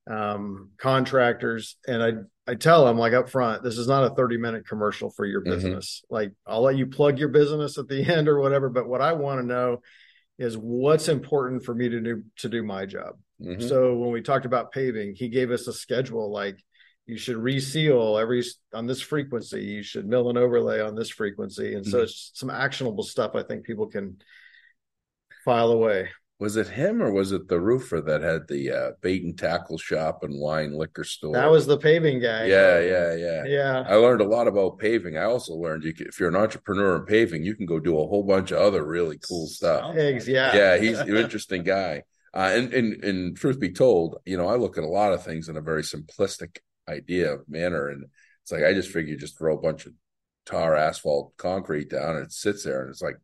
um, 0.09 0.71
contractors, 0.77 1.77
and 1.87 2.01
I 2.03 2.11
I 2.51 2.55
tell 2.55 2.85
them 2.85 2.97
like 2.97 3.13
up 3.13 3.29
front, 3.29 3.63
this 3.63 3.77
is 3.77 3.87
not 3.87 4.11
a 4.11 4.15
thirty 4.15 4.37
minute 4.37 4.67
commercial 4.67 5.09
for 5.11 5.25
your 5.25 5.41
Mhm. 5.41 5.45
business. 5.45 6.03
Like 6.09 6.31
I'll 6.45 6.61
let 6.61 6.75
you 6.75 6.87
plug 6.87 7.19
your 7.19 7.29
business 7.29 7.77
at 7.77 7.87
the 7.87 8.01
end 8.17 8.27
or 8.27 8.39
whatever, 8.39 8.69
but 8.69 8.87
what 8.87 9.01
I 9.01 9.13
want 9.13 9.41
to 9.41 9.45
know 9.47 9.81
is 10.39 10.57
what's 10.57 11.07
important 11.07 11.63
for 11.63 11.75
me 11.75 11.87
to 11.89 11.99
do 12.01 12.23
to 12.37 12.49
do 12.49 12.63
my 12.63 12.85
job. 12.85 13.19
Mhm. 13.39 13.61
So 13.67 13.95
when 13.95 14.11
we 14.11 14.21
talked 14.21 14.45
about 14.45 14.71
paving, 14.71 15.13
he 15.15 15.29
gave 15.29 15.51
us 15.51 15.67
a 15.67 15.73
schedule 15.73 16.31
like 16.31 16.57
you 17.05 17.17
should 17.17 17.37
reseal 17.37 18.17
every 18.17 18.43
on 18.73 18.87
this 18.87 19.01
frequency, 19.01 19.63
you 19.63 19.83
should 19.83 20.07
mill 20.07 20.29
and 20.29 20.37
overlay 20.37 20.81
on 20.81 20.95
this 20.95 21.09
frequency. 21.09 21.75
And 21.75 21.85
so 21.85 21.99
Mhm. 21.99 22.03
it's 22.03 22.31
some 22.33 22.49
actionable 22.49 23.03
stuff 23.03 23.35
I 23.35 23.43
think 23.43 23.65
people 23.65 23.87
can 23.87 24.17
file 25.45 25.71
away. 25.71 26.09
Was 26.41 26.57
it 26.57 26.69
him 26.69 27.03
or 27.03 27.11
was 27.11 27.31
it 27.31 27.47
the 27.49 27.59
roofer 27.59 28.01
that 28.01 28.23
had 28.23 28.47
the 28.47 28.71
uh, 28.71 28.91
bait 29.01 29.23
and 29.23 29.37
tackle 29.37 29.77
shop 29.77 30.23
and 30.23 30.39
wine 30.39 30.73
liquor 30.73 31.03
store? 31.03 31.33
That 31.33 31.51
was 31.51 31.67
the 31.67 31.77
paving 31.77 32.19
guy. 32.19 32.45
yeah, 32.45 32.79
yeah, 32.79 33.13
yeah. 33.13 33.43
Yeah. 33.45 33.83
I 33.87 33.93
learned 33.93 34.21
a 34.21 34.27
lot 34.27 34.47
about 34.47 34.79
paving. 34.79 35.17
I 35.17 35.25
also 35.25 35.53
learned 35.53 35.83
you 35.83 35.93
can, 35.93 36.07
if 36.07 36.19
you're 36.19 36.29
an 36.29 36.35
entrepreneur 36.35 36.95
in 36.95 37.05
paving, 37.05 37.43
you 37.43 37.55
can 37.55 37.67
go 37.67 37.79
do 37.79 37.93
a 37.93 38.07
whole 38.07 38.23
bunch 38.23 38.49
of 38.49 38.57
other 38.57 38.83
really 38.83 39.19
cool 39.19 39.45
stuff. 39.45 39.95
Eggs, 39.95 40.27
yeah. 40.27 40.55
Yeah, 40.55 40.77
he's 40.79 40.97
an 40.97 41.15
interesting 41.15 41.61
guy. 41.61 42.05
Uh, 42.33 42.49
and, 42.53 42.73
and 42.73 43.03
and 43.03 43.37
truth 43.37 43.59
be 43.59 43.71
told, 43.71 44.17
you 44.25 44.35
know, 44.35 44.47
I 44.47 44.55
look 44.55 44.79
at 44.79 44.83
a 44.83 44.87
lot 44.87 45.13
of 45.13 45.23
things 45.23 45.47
in 45.47 45.57
a 45.57 45.61
very 45.61 45.83
simplistic 45.83 46.57
idea 46.89 47.33
of 47.33 47.47
manner, 47.47 47.89
and 47.89 48.05
it's 48.41 48.51
like 48.51 48.63
I 48.63 48.73
just 48.73 48.89
figure 48.89 49.13
you 49.13 49.19
just 49.19 49.37
throw 49.37 49.55
a 49.55 49.61
bunch 49.61 49.85
of 49.85 49.93
tar, 50.47 50.75
asphalt, 50.75 51.33
concrete 51.37 51.91
down, 51.91 52.15
and 52.15 52.25
it 52.25 52.31
sits 52.31 52.63
there, 52.63 52.81
and 52.81 52.89
it's 52.89 53.01
like, 53.03 53.17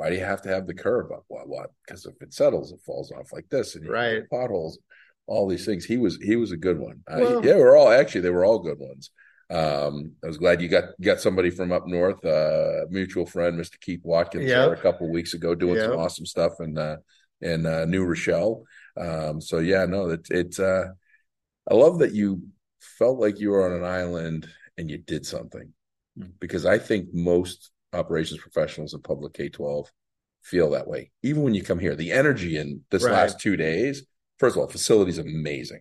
why 0.00 0.08
do 0.08 0.16
you 0.16 0.24
have 0.24 0.40
to 0.40 0.48
have 0.48 0.66
the 0.66 0.72
curb 0.72 1.12
up? 1.12 1.24
What? 1.28 1.46
What? 1.46 1.72
Because 1.84 2.06
if 2.06 2.14
it 2.22 2.32
settles, 2.32 2.72
it 2.72 2.80
falls 2.86 3.12
off 3.12 3.34
like 3.34 3.46
this, 3.50 3.76
and 3.76 3.86
Right. 3.86 4.22
potholes, 4.30 4.78
all 5.26 5.46
these 5.46 5.66
things. 5.66 5.84
He 5.84 5.98
was 5.98 6.16
he 6.16 6.36
was 6.36 6.52
a 6.52 6.56
good 6.56 6.78
one. 6.78 7.02
Uh, 7.10 7.40
yeah, 7.42 7.56
we're 7.56 7.76
all 7.76 7.90
actually 7.90 8.22
they 8.22 8.30
were 8.30 8.46
all 8.46 8.60
good 8.60 8.78
ones. 8.78 9.10
Um, 9.50 10.12
I 10.24 10.26
was 10.26 10.38
glad 10.38 10.62
you 10.62 10.68
got 10.68 10.84
got 11.02 11.20
somebody 11.20 11.50
from 11.50 11.70
up 11.70 11.86
north, 11.86 12.24
uh, 12.24 12.86
mutual 12.88 13.26
friend, 13.26 13.58
Mr. 13.60 13.78
Keith 13.78 14.00
Watkins, 14.02 14.46
Yep. 14.46 14.56
there 14.64 14.72
a 14.72 14.80
couple 14.80 15.06
of 15.06 15.12
weeks 15.12 15.34
ago 15.34 15.54
doing 15.54 15.78
some 15.78 15.98
awesome 15.98 16.24
stuff 16.24 16.54
in 16.60 16.78
uh, 16.78 16.96
in 17.42 17.66
uh, 17.66 17.84
New 17.84 18.04
Rochelle. 18.06 18.64
Um, 18.96 19.38
so 19.42 19.58
yeah, 19.58 19.84
no, 19.84 20.08
it's 20.08 20.30
it's. 20.30 20.58
Uh, 20.58 20.86
I 21.70 21.74
love 21.74 21.98
that 21.98 22.14
you 22.14 22.42
felt 22.98 23.18
like 23.20 23.38
you 23.38 23.50
were 23.50 23.66
on 23.66 23.76
an 23.76 23.84
island 23.84 24.48
and 24.78 24.90
you 24.90 24.96
did 24.96 25.26
something, 25.26 25.74
Hmm. 26.16 26.30
because 26.40 26.64
I 26.64 26.78
think 26.78 27.12
most 27.12 27.70
operations 28.00 28.40
professionals 28.40 28.94
in 28.94 29.00
public 29.02 29.32
K 29.34 29.48
twelve 29.48 29.90
feel 30.42 30.70
that 30.70 30.88
way. 30.88 31.10
Even 31.22 31.42
when 31.42 31.54
you 31.54 31.62
come 31.62 31.78
here, 31.78 31.94
the 31.94 32.12
energy 32.12 32.56
in 32.56 32.82
this 32.90 33.04
Right. 33.04 33.12
last 33.12 33.40
two 33.40 33.56
days. 33.56 34.06
First 34.38 34.56
of 34.56 34.62
all, 34.62 34.68
facility's 34.68 35.18
amazing. 35.18 35.80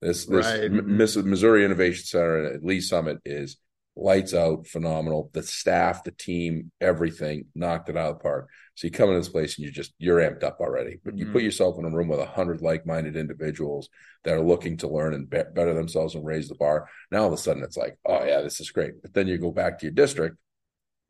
This 0.00 0.24
this 0.24 0.46
Right. 0.46 0.72
Missouri 0.72 1.64
Innovation 1.64 2.06
Center 2.06 2.44
at 2.54 2.64
Lee's 2.64 2.88
Summit 2.88 3.18
is 3.26 3.58
lights 3.96 4.32
out, 4.32 4.66
phenomenal. 4.66 5.28
The 5.34 5.42
staff, 5.42 6.04
the 6.04 6.12
team, 6.12 6.70
everything 6.80 7.48
knocked 7.54 7.90
it 7.90 7.96
out 7.98 8.12
of 8.12 8.18
the 8.18 8.22
park. 8.22 8.48
So 8.74 8.86
you 8.86 8.90
come 8.90 9.10
into 9.10 9.20
this 9.20 9.28
place 9.28 9.58
and 9.58 9.66
you 9.66 9.70
just 9.70 9.92
you're 9.98 10.20
amped 10.20 10.44
up 10.44 10.60
already. 10.60 10.98
But 11.04 11.18
you 11.18 11.26
Mhm. 11.26 11.32
put 11.32 11.42
yourself 11.42 11.78
in 11.78 11.84
a 11.84 11.90
room 11.90 12.08
with 12.08 12.20
a 12.20 12.24
hundred 12.24 12.62
like-minded 12.62 13.16
individuals 13.16 13.90
that 14.24 14.32
are 14.34 14.40
looking 14.42 14.78
to 14.78 14.88
learn 14.88 15.12
and 15.12 15.28
be- 15.28 15.42
better 15.54 15.74
themselves 15.74 16.14
and 16.14 16.24
raise 16.24 16.48
the 16.48 16.54
bar. 16.54 16.88
Now 17.10 17.22
all 17.22 17.26
of 17.26 17.34
a 17.34 17.36
sudden 17.36 17.62
it's 17.62 17.76
like, 17.76 17.98
oh 18.06 18.24
yeah, 18.24 18.40
this 18.40 18.60
is 18.60 18.70
great. 18.70 19.02
But 19.02 19.12
then 19.12 19.28
you 19.28 19.36
go 19.36 19.50
back 19.50 19.78
to 19.80 19.86
your 19.86 19.92
district 19.92 20.38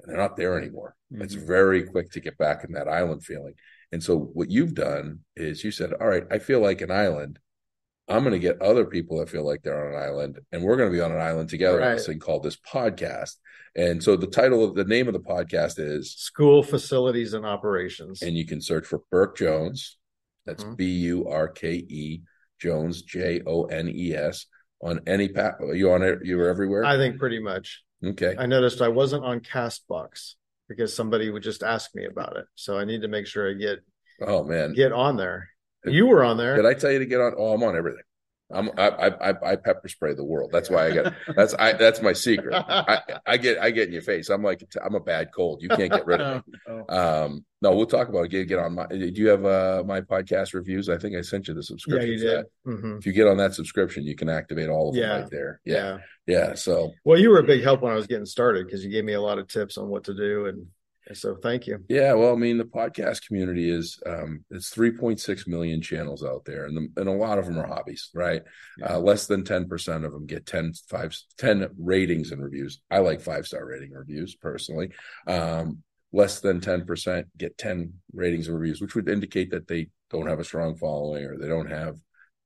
and 0.02 0.10
they're 0.10 0.20
not 0.20 0.36
there 0.36 0.58
anymore. 0.58 0.94
It's 1.12 1.34
Mhm. 1.36 1.46
very 1.46 1.82
quick 1.84 2.10
to 2.12 2.20
get 2.20 2.38
back 2.38 2.64
in 2.64 2.72
that 2.72 2.88
island 2.88 3.24
feeling. 3.24 3.54
And 3.92 4.02
so 4.02 4.18
what 4.18 4.50
you've 4.50 4.74
done 4.74 5.20
is 5.36 5.64
you 5.64 5.70
said, 5.70 5.92
all 5.94 6.08
right, 6.08 6.24
I 6.30 6.38
feel 6.38 6.60
like 6.60 6.80
an 6.80 6.90
island. 6.90 7.38
I'm 8.08 8.22
going 8.24 8.32
to 8.32 8.38
get 8.40 8.60
other 8.60 8.84
people 8.86 9.18
that 9.18 9.28
feel 9.28 9.44
like 9.46 9.62
they're 9.62 9.86
on 9.88 9.94
an 9.94 10.00
island, 10.02 10.40
and 10.50 10.62
we're 10.62 10.76
going 10.76 10.90
to 10.90 10.96
be 10.96 11.00
on 11.00 11.12
an 11.12 11.20
island 11.20 11.48
together 11.48 11.80
on 11.82 11.92
this 11.92 12.08
Right. 12.08 12.14
thing 12.14 12.18
called 12.20 12.42
this 12.42 12.56
podcast. 12.56 13.36
And 13.76 14.02
so 14.02 14.16
the 14.16 14.26
title 14.26 14.64
of 14.64 14.74
the 14.74 14.84
name 14.84 15.06
of 15.06 15.14
the 15.14 15.20
podcast 15.20 15.78
is, 15.78 16.12
School 16.14 16.62
facilities 16.64 17.34
and 17.34 17.46
operations. 17.46 18.20
and 18.22 18.36
you 18.36 18.44
can 18.46 18.60
search 18.60 18.84
for 18.86 19.02
Burke 19.12 19.36
Jones. 19.36 19.96
That's 20.44 20.64
Mhm. 20.64 20.76
B 20.76 20.84
U 21.06 21.28
R 21.28 21.46
K 21.48 21.74
E 21.74 22.22
Jones 22.58 23.02
J 23.02 23.42
O 23.46 23.64
N 23.66 23.88
E 23.88 24.12
S 24.14 24.46
on 24.80 25.00
any 25.06 25.28
pat. 25.28 25.54
You 25.72 25.92
on 25.92 26.02
it? 26.02 26.18
You 26.24 26.36
were 26.38 26.48
everywhere. 26.48 26.84
I 26.84 26.96
think 26.96 27.18
pretty 27.18 27.38
much. 27.38 27.84
Okay. 28.04 28.34
I 28.38 28.46
noticed 28.46 28.80
I 28.80 28.88
wasn't 28.88 29.24
on 29.24 29.40
Castbox 29.40 30.34
because 30.68 30.94
somebody 30.94 31.30
would 31.30 31.42
just 31.42 31.62
ask 31.62 31.94
me 31.94 32.06
about 32.06 32.36
it. 32.36 32.46
So 32.54 32.78
I 32.78 32.84
need 32.84 33.02
to 33.02 33.08
make 33.08 33.26
sure 33.26 33.50
I 33.50 33.54
get 33.54 33.80
oh 34.20 34.44
man, 34.44 34.74
get 34.74 34.92
on 34.92 35.16
there. 35.16 35.48
You 35.84 36.06
were 36.06 36.22
on 36.22 36.36
there. 36.36 36.56
Did 36.56 36.66
I 36.66 36.74
tell 36.74 36.92
you 36.92 36.98
to 36.98 37.06
get 37.06 37.20
on? 37.20 37.34
Oh, 37.36 37.52
I'm 37.52 37.62
on 37.62 37.76
everything. 37.76 38.02
I'm 38.52 38.70
I 38.78 38.88
I 38.88 39.52
I, 39.52 39.56
pepper 39.56 39.88
spray 39.88 40.14
the 40.14 40.24
world. 40.24 40.50
That's 40.52 40.70
why 40.70 40.86
I 40.86 40.90
got 40.94 41.14
that's 41.36 41.54
I 41.54 41.72
that's 41.72 42.02
my 42.02 42.12
secret. 42.12 42.54
I, 42.54 43.00
I 43.26 43.36
get 43.36 43.58
I 43.58 43.70
get 43.70 43.86
in 43.88 43.92
your 43.92 44.02
face. 44.02 44.28
I'm 44.28 44.42
like 44.42 44.62
I'm 44.84 44.94
a 44.94 45.00
bad 45.00 45.30
cold. 45.34 45.62
You 45.62 45.68
can't 45.68 45.92
get 45.92 46.06
rid 46.06 46.20
of 46.20 46.46
me. 46.46 46.52
Oh, 46.68 46.84
oh. 46.88 47.24
Um, 47.24 47.44
no, 47.62 47.74
we'll 47.76 47.86
talk 47.86 48.08
about 48.08 48.24
it. 48.24 48.30
Get 48.30 48.48
get 48.48 48.58
on 48.58 48.74
my. 48.74 48.86
Do 48.86 48.96
you 49.14 49.28
have 49.28 49.44
uh 49.44 49.82
my 49.86 50.00
podcast 50.00 50.54
reviews? 50.54 50.88
I 50.88 50.98
think 50.98 51.16
I 51.16 51.20
sent 51.20 51.48
you 51.48 51.54
the 51.54 51.60
yeah, 51.60 51.64
subscription. 51.64 52.10
you 52.10 52.18
did. 52.18 52.38
that. 52.38 52.46
hmm 52.64 52.96
If 52.98 53.06
you 53.06 53.12
get 53.12 53.26
on 53.28 53.36
that 53.36 53.54
subscription, 53.54 54.04
you 54.04 54.16
can 54.16 54.28
activate 54.28 54.68
all 54.68 54.88
of 54.88 54.94
them 54.94 55.02
Yeah. 55.04 55.20
right 55.20 55.30
there. 55.30 55.60
Yeah. 55.64 55.98
Yeah, 56.26 56.48
yeah. 56.48 56.54
So 56.54 56.92
Well, 57.04 57.18
you 57.18 57.30
were 57.30 57.38
a 57.38 57.44
big 57.44 57.62
help 57.62 57.82
when 57.82 57.92
I 57.92 57.96
was 57.96 58.06
getting 58.06 58.26
started 58.26 58.66
because 58.66 58.84
you 58.84 58.90
gave 58.90 59.04
me 59.04 59.12
a 59.12 59.20
lot 59.20 59.38
of 59.38 59.46
tips 59.48 59.76
on 59.78 59.88
what 59.88 60.04
to 60.04 60.14
do, 60.14 60.46
and 60.46 60.66
so 61.12 61.36
thank 61.36 61.66
you. 61.66 61.84
Yeah, 61.88 62.12
well, 62.14 62.32
I 62.32 62.36
mean, 62.36 62.58
the 62.58 62.64
podcast 62.64 63.26
community 63.26 63.70
is 63.70 63.98
um, 64.06 64.44
it's 64.50 64.70
3.6 64.74 65.46
million 65.46 65.80
channels 65.82 66.24
out 66.24 66.44
there, 66.44 66.64
and 66.66 66.76
the, 66.76 67.00
and 67.00 67.08
a 67.08 67.12
lot 67.12 67.38
of 67.38 67.46
them 67.46 67.58
are 67.58 67.66
hobbies, 67.66 68.10
right? 68.14 68.42
Yeah. 68.78 68.94
Uh, 68.94 68.98
less 68.98 69.26
than 69.26 69.44
10 69.44 69.68
percent 69.68 70.04
of 70.04 70.12
them 70.12 70.26
get 70.26 70.46
10, 70.46 70.72
five, 70.88 71.16
10 71.38 71.68
ratings 71.78 72.30
and 72.32 72.42
reviews. 72.42 72.80
I 72.90 72.98
like 72.98 73.20
five 73.20 73.46
star 73.46 73.64
rating 73.64 73.92
reviews 73.92 74.34
personally. 74.36 74.90
Um, 75.26 75.82
less 76.12 76.40
than 76.40 76.60
10 76.60 76.86
percent 76.86 77.26
get 77.38 77.56
10 77.58 77.92
ratings 78.12 78.48
and 78.48 78.58
reviews, 78.58 78.80
which 78.80 78.94
would 78.94 79.08
indicate 79.08 79.50
that 79.52 79.68
they 79.68 79.88
don't 80.10 80.26
have 80.26 80.40
a 80.40 80.44
strong 80.44 80.76
following 80.76 81.24
or 81.24 81.38
they 81.38 81.48
don't 81.48 81.70
have 81.70 81.96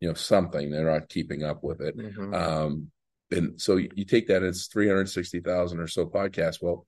you 0.00 0.08
know 0.08 0.14
something 0.14 0.70
they're 0.70 0.90
not 0.92 1.08
keeping 1.08 1.42
up 1.44 1.64
with 1.64 1.80
it 1.80 1.96
Mhm. 1.96 2.34
um 2.34 2.90
and 3.30 3.58
so 3.58 3.76
you 3.76 4.04
take 4.04 4.26
that 4.26 4.42
it's 4.42 4.66
360,000 4.66 5.80
or 5.80 5.86
so 5.86 6.04
podcasts 6.04 6.60
well 6.60 6.84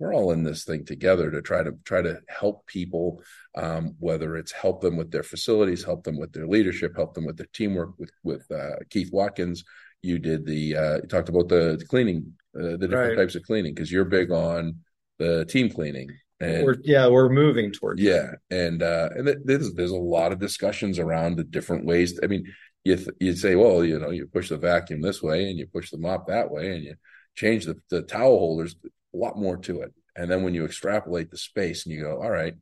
we're 0.00 0.14
all 0.14 0.32
in 0.32 0.42
this 0.42 0.64
thing 0.64 0.84
together 0.84 1.30
to 1.30 1.40
try 1.42 1.62
to 1.62 1.72
try 1.84 2.02
to 2.02 2.18
help 2.28 2.66
people 2.66 3.22
um, 3.56 3.94
whether 4.00 4.36
it's 4.36 4.50
help 4.50 4.80
them 4.80 4.96
with 4.96 5.10
their 5.12 5.22
facilities 5.22 5.84
help 5.84 6.02
them 6.02 6.18
with 6.18 6.32
their 6.32 6.48
leadership 6.48 6.92
help 6.96 7.14
them 7.14 7.26
with 7.26 7.36
their 7.36 7.46
teamwork 7.52 7.90
with 7.98 8.10
with 8.24 8.50
uh, 8.50 8.76
keith 8.88 9.12
watkins 9.12 9.62
you 10.02 10.18
did 10.18 10.44
the 10.46 10.76
uh, 10.76 10.96
you 10.96 11.06
talked 11.08 11.28
about 11.28 11.48
the, 11.48 11.76
the 11.78 11.84
cleaning 11.84 12.32
uh, 12.58 12.76
the 12.76 12.88
different 12.88 13.10
Right. 13.10 13.16
types 13.22 13.36
of 13.36 13.44
cleaning 13.44 13.74
because 13.74 13.92
you're 13.92 14.04
big 14.06 14.32
on 14.32 14.76
the 15.20 15.44
team 15.44 15.70
cleaning 15.70 16.08
and 16.40 16.64
we're 16.64 16.76
yeah 16.82 17.06
we're 17.06 17.28
moving 17.28 17.70
towards 17.70 18.00
yeah, 18.00 18.32
and 18.50 18.82
uh, 18.82 19.10
and 19.14 19.36
there's 19.44 19.74
there's 19.74 19.90
a 19.90 19.96
lot 19.96 20.32
of 20.32 20.38
discussions 20.38 20.98
around 20.98 21.36
the 21.36 21.44
different 21.44 21.84
ways. 21.84 22.18
I 22.22 22.28
mean, 22.28 22.44
you 22.82 22.96
th- 22.96 23.10
you'd 23.20 23.38
say, 23.38 23.56
well, 23.56 23.84
you 23.84 23.98
know, 23.98 24.08
you 24.08 24.26
push 24.26 24.48
the 24.48 24.56
vacuum 24.56 25.02
this 25.02 25.22
way 25.22 25.50
and 25.50 25.58
you 25.58 25.66
push 25.66 25.90
the 25.90 25.98
mop 25.98 26.28
that 26.28 26.50
way, 26.50 26.74
and 26.74 26.82
you 26.82 26.94
change 27.34 27.66
the, 27.66 27.76
the 27.90 28.00
towel 28.00 28.38
holders. 28.38 28.74
A 29.14 29.16
lot 29.16 29.38
more 29.38 29.56
to 29.58 29.82
it. 29.82 29.92
And 30.16 30.30
then 30.30 30.42
when 30.42 30.54
you 30.54 30.64
extrapolate 30.64 31.30
the 31.30 31.38
space 31.38 31.86
and 31.86 31.94
you 31.94 32.02
go, 32.02 32.20
all 32.22 32.30
right, 32.30 32.54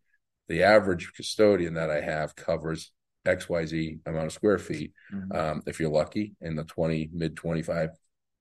the 0.48 0.62
average 0.62 1.12
custodian 1.14 1.74
that 1.74 1.90
I 1.90 2.00
have 2.00 2.34
covers 2.36 2.92
X 3.26 3.48
Y 3.48 3.66
Z 3.66 3.98
amount 4.06 4.26
of 4.26 4.32
square 4.32 4.58
feet. 4.58 4.92
Mhm. 5.12 5.36
Um, 5.36 5.62
if 5.66 5.78
you're 5.80 5.90
lucky, 5.90 6.34
in 6.40 6.56
the 6.56 6.64
twenty 6.64 7.10
mid 7.12 7.36
twenty 7.36 7.62
five 7.62 7.90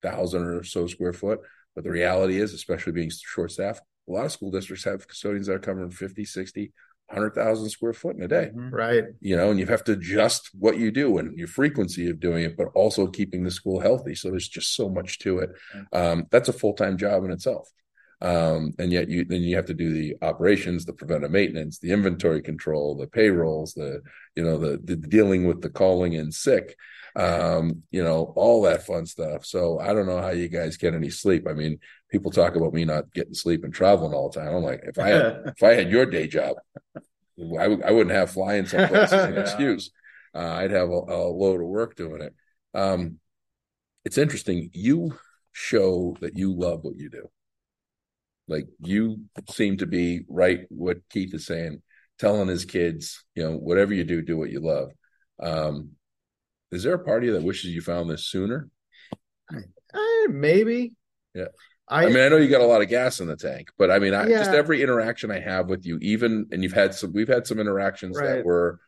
thousand 0.02 0.42
or 0.42 0.62
so 0.62 0.86
square 0.86 1.12
foot. 1.12 1.40
But 1.74 1.84
the 1.84 1.90
reality 1.90 2.40
is, 2.40 2.54
especially 2.54 2.92
being 2.92 3.10
short 3.10 3.52
staffed, 3.52 3.82
a 4.08 4.12
lot 4.12 4.24
of 4.24 4.32
school 4.32 4.50
districts 4.50 4.84
have 4.84 5.06
custodians 5.06 5.46
that 5.46 5.54
are 5.54 5.58
covering 5.58 5.90
50, 5.90 6.24
60, 6.24 6.72
100,000 7.08 7.68
square 7.68 7.92
foot 7.92 8.16
in 8.16 8.22
a 8.22 8.28
day, 8.28 8.50
Mhm. 8.54 8.72
right 8.72 9.04
you 9.20 9.36
know, 9.36 9.50
and 9.50 9.60
you 9.60 9.66
have 9.66 9.84
to 9.84 9.92
adjust 9.92 10.50
what 10.58 10.78
you 10.78 10.90
do 10.90 11.18
and 11.18 11.36
your 11.36 11.48
frequency 11.48 12.08
of 12.08 12.20
doing 12.20 12.44
it, 12.44 12.56
but 12.56 12.68
also 12.74 13.06
keeping 13.06 13.44
the 13.44 13.50
school 13.50 13.80
healthy. 13.80 14.14
So 14.14 14.30
there's 14.30 14.48
just 14.48 14.74
so 14.74 14.88
much 14.88 15.18
to 15.20 15.38
it. 15.38 15.50
Um, 15.92 16.26
that's 16.30 16.48
a 16.48 16.52
full 16.52 16.74
time 16.74 16.96
job 16.96 17.24
in 17.24 17.30
itself. 17.30 17.68
Um, 18.20 18.74
and 18.80 18.90
yet 18.92 19.08
you 19.08 19.24
then 19.24 19.42
you 19.42 19.54
have 19.56 19.66
to 19.66 19.74
do 19.74 19.92
the 19.92 20.16
operations, 20.22 20.84
the 20.84 20.92
preventive 20.92 21.30
maintenance, 21.30 21.78
the 21.78 21.92
inventory 21.92 22.42
control, 22.42 22.96
the 22.96 23.06
payrolls, 23.06 23.74
the 23.74 24.02
you 24.34 24.42
know 24.42 24.58
the, 24.58 24.78
the 24.82 24.96
dealing 24.96 25.46
with 25.46 25.62
the 25.62 25.70
calling 25.70 26.14
in 26.14 26.32
sick, 26.32 26.76
um, 27.14 27.82
you 27.92 28.02
know 28.02 28.32
all 28.36 28.62
that 28.62 28.84
fun 28.84 29.06
stuff. 29.06 29.46
So 29.46 29.78
I 29.78 29.94
don't 29.94 30.06
know 30.06 30.20
how 30.20 30.30
you 30.30 30.48
guys 30.48 30.76
get 30.76 30.94
any 30.94 31.10
sleep. 31.10 31.46
I 31.48 31.52
mean, 31.52 31.78
people 32.10 32.32
talk 32.32 32.56
about 32.56 32.74
me 32.74 32.84
not 32.84 33.12
getting 33.14 33.34
sleep 33.34 33.62
and 33.62 33.72
traveling 33.72 34.14
all 34.14 34.30
the 34.30 34.40
time. 34.40 34.52
I'm 34.54 34.64
like, 34.64 34.80
if 34.84 34.98
I 34.98 35.08
had, 35.08 35.42
if 35.56 35.62
I 35.62 35.74
had 35.74 35.90
your 35.90 36.06
day 36.06 36.26
job, 36.26 36.56
I, 37.38 37.64
w- 37.64 37.82
I 37.84 37.90
wouldn't 37.92 38.14
have 38.14 38.30
flying 38.30 38.66
someplace 38.66 39.12
as 39.12 39.24
an 39.26 39.34
Yeah. 39.34 39.40
excuse. 39.42 39.90
Uh, 40.34 40.38
I'd 40.54 40.70
have 40.72 40.88
a, 40.88 40.92
a 40.92 41.30
load 41.30 41.60
of 41.60 41.68
work 41.68 41.96
doing 41.96 42.22
it. 42.22 42.34
Um, 42.74 43.18
it's 44.04 44.18
interesting. 44.18 44.70
You 44.72 45.18
show 45.52 46.16
that 46.20 46.36
you 46.36 46.54
love 46.54 46.84
what 46.84 46.96
you 46.96 47.10
do. 47.10 47.28
Like 48.48 48.66
you 48.80 49.20
seem 49.50 49.76
to 49.78 49.86
be 49.86 50.22
right. 50.28 50.60
What 50.70 50.98
Keith 51.10 51.34
is 51.34 51.46
saying, 51.46 51.82
telling 52.18 52.48
his 52.48 52.64
kids, 52.64 53.24
you 53.34 53.44
know, 53.44 53.56
whatever 53.56 53.94
you 53.94 54.04
do, 54.04 54.22
do 54.22 54.36
what 54.36 54.50
you 54.50 54.60
love. 54.60 54.90
Um, 55.40 55.90
is 56.72 56.82
there 56.82 56.94
a 56.94 57.04
party 57.04 57.30
that 57.30 57.42
wishes 57.42 57.70
you 57.74 57.80
found 57.80 58.10
this 58.10 58.26
sooner? 58.26 58.68
Eh, 59.52 60.26
maybe 60.28 60.94
Yeah. 61.34 61.46
I, 61.90 62.04
I 62.04 62.08
mean, 62.08 62.18
I 62.18 62.28
know 62.28 62.36
you 62.36 62.48
got 62.48 62.60
a 62.60 62.66
lot 62.66 62.82
of 62.82 62.88
gas 62.88 63.20
in 63.20 63.28
the 63.28 63.36
tank, 63.36 63.68
but 63.78 63.90
I 63.90 63.98
mean, 63.98 64.12
I 64.12 64.28
just 64.28 64.50
every 64.50 64.82
interaction 64.82 65.30
I 65.30 65.40
have 65.40 65.68
with 65.68 65.86
you, 65.86 65.98
even 66.02 66.46
and 66.52 66.62
you've 66.62 66.74
had 66.74 66.94
some, 66.94 67.14
we've 67.14 67.28
had 67.28 67.46
some 67.46 67.58
interactions 67.58 68.18
that 68.18 68.44
were 68.44 68.78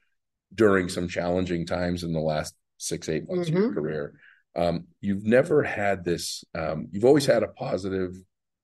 during 0.55 0.91
some 0.91 1.09
challenging 1.09 1.65
times 1.65 2.03
in 2.03 2.13
the 2.13 2.21
last 2.21 2.55
six, 2.77 3.09
eight 3.09 3.27
months 3.27 3.49
of 3.49 3.55
your 3.55 3.71
Mhm. 3.71 3.75
career. 3.75 4.21
Um, 4.55 4.87
you've 5.01 5.25
never 5.25 5.63
had 5.63 6.05
this. 6.05 6.45
Um, 6.55 6.89
you've 6.91 7.07
always 7.07 7.25
had 7.25 7.43
a 7.43 7.49
positive 7.49 8.15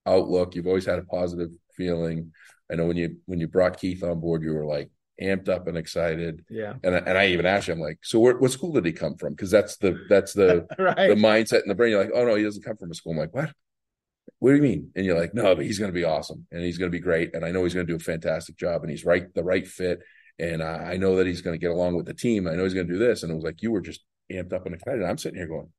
outlook. 0.07 0.55
You've 0.55 0.67
always 0.67 0.85
had 0.85 0.99
a 0.99 1.03
positive 1.03 1.49
feeling. 1.75 2.31
I 2.71 2.75
know 2.75 2.85
when 2.85 2.97
you 2.97 3.17
when 3.25 3.39
you 3.39 3.47
brought 3.47 3.79
Keith 3.79 4.03
on 4.03 4.19
board, 4.19 4.43
you 4.43 4.53
were 4.53 4.65
like 4.65 4.89
amped 5.21 5.49
up 5.49 5.67
and 5.67 5.77
excited. 5.77 6.45
yeah 6.49 6.75
And 6.83 6.95
I, 6.95 6.99
and 6.99 7.17
I 7.17 7.27
even 7.27 7.45
asked 7.45 7.67
you, 7.67 7.73
I'm 7.73 7.79
like, 7.79 7.99
so 8.03 8.19
where, 8.19 8.37
what 8.37 8.51
school 8.51 8.73
did 8.73 8.85
he 8.85 8.91
come 8.91 9.15
from? 9.15 9.33
Because 9.33 9.51
that's 9.51 9.77
the 9.77 9.97
that's 10.09 10.33
the 10.33 10.67
right 10.79 11.09
the 11.09 11.15
mindset 11.15 11.63
in 11.63 11.69
the 11.69 11.75
brain. 11.75 11.91
You're 11.91 12.03
like, 12.03 12.13
oh 12.13 12.25
no, 12.25 12.35
he 12.35 12.43
doesn't 12.43 12.63
come 12.63 12.77
from 12.77 12.91
a 12.91 12.93
school. 12.93 13.13
I'm 13.13 13.19
like, 13.19 13.33
what? 13.33 13.51
What 14.39 14.51
do 14.51 14.57
you 14.57 14.61
mean? 14.61 14.91
And 14.95 15.05
you're 15.05 15.19
like, 15.19 15.33
no, 15.33 15.55
but 15.55 15.65
he's 15.65 15.79
going 15.79 15.91
to 15.91 15.95
be 15.95 16.03
awesome, 16.03 16.45
and 16.51 16.61
he's 16.61 16.77
going 16.77 16.91
to 16.91 16.95
be 16.95 17.01
great, 17.01 17.33
and 17.33 17.43
I 17.43 17.51
know 17.51 17.63
he's 17.63 17.73
going 17.73 17.87
to 17.87 17.91
do 17.91 17.97
a 17.97 17.99
fantastic 17.99 18.57
job, 18.57 18.83
and 18.83 18.91
he's 18.91 19.05
right, 19.05 19.33
the 19.33 19.43
right 19.43 19.65
fit, 19.65 19.99
and 20.37 20.61
I, 20.61 20.91
I 20.91 20.97
know 20.97 21.15
that 21.15 21.25
he's 21.25 21.41
going 21.41 21.55
to 21.55 21.61
get 21.61 21.71
along 21.71 21.95
with 21.95 22.05
the 22.05 22.13
team. 22.13 22.47
I 22.47 22.53
know 22.53 22.63
he's 22.63 22.73
going 22.73 22.87
to 22.87 22.93
do 22.93 22.99
this, 22.99 23.23
and 23.23 23.31
it 23.31 23.35
was 23.35 23.43
like 23.43 23.63
you 23.63 23.71
were 23.71 23.81
just 23.81 24.01
amped 24.31 24.53
up 24.53 24.65
and 24.65 24.75
excited. 24.75 25.03
I'm 25.03 25.17
sitting 25.17 25.39
here 25.39 25.47
going, 25.47 25.69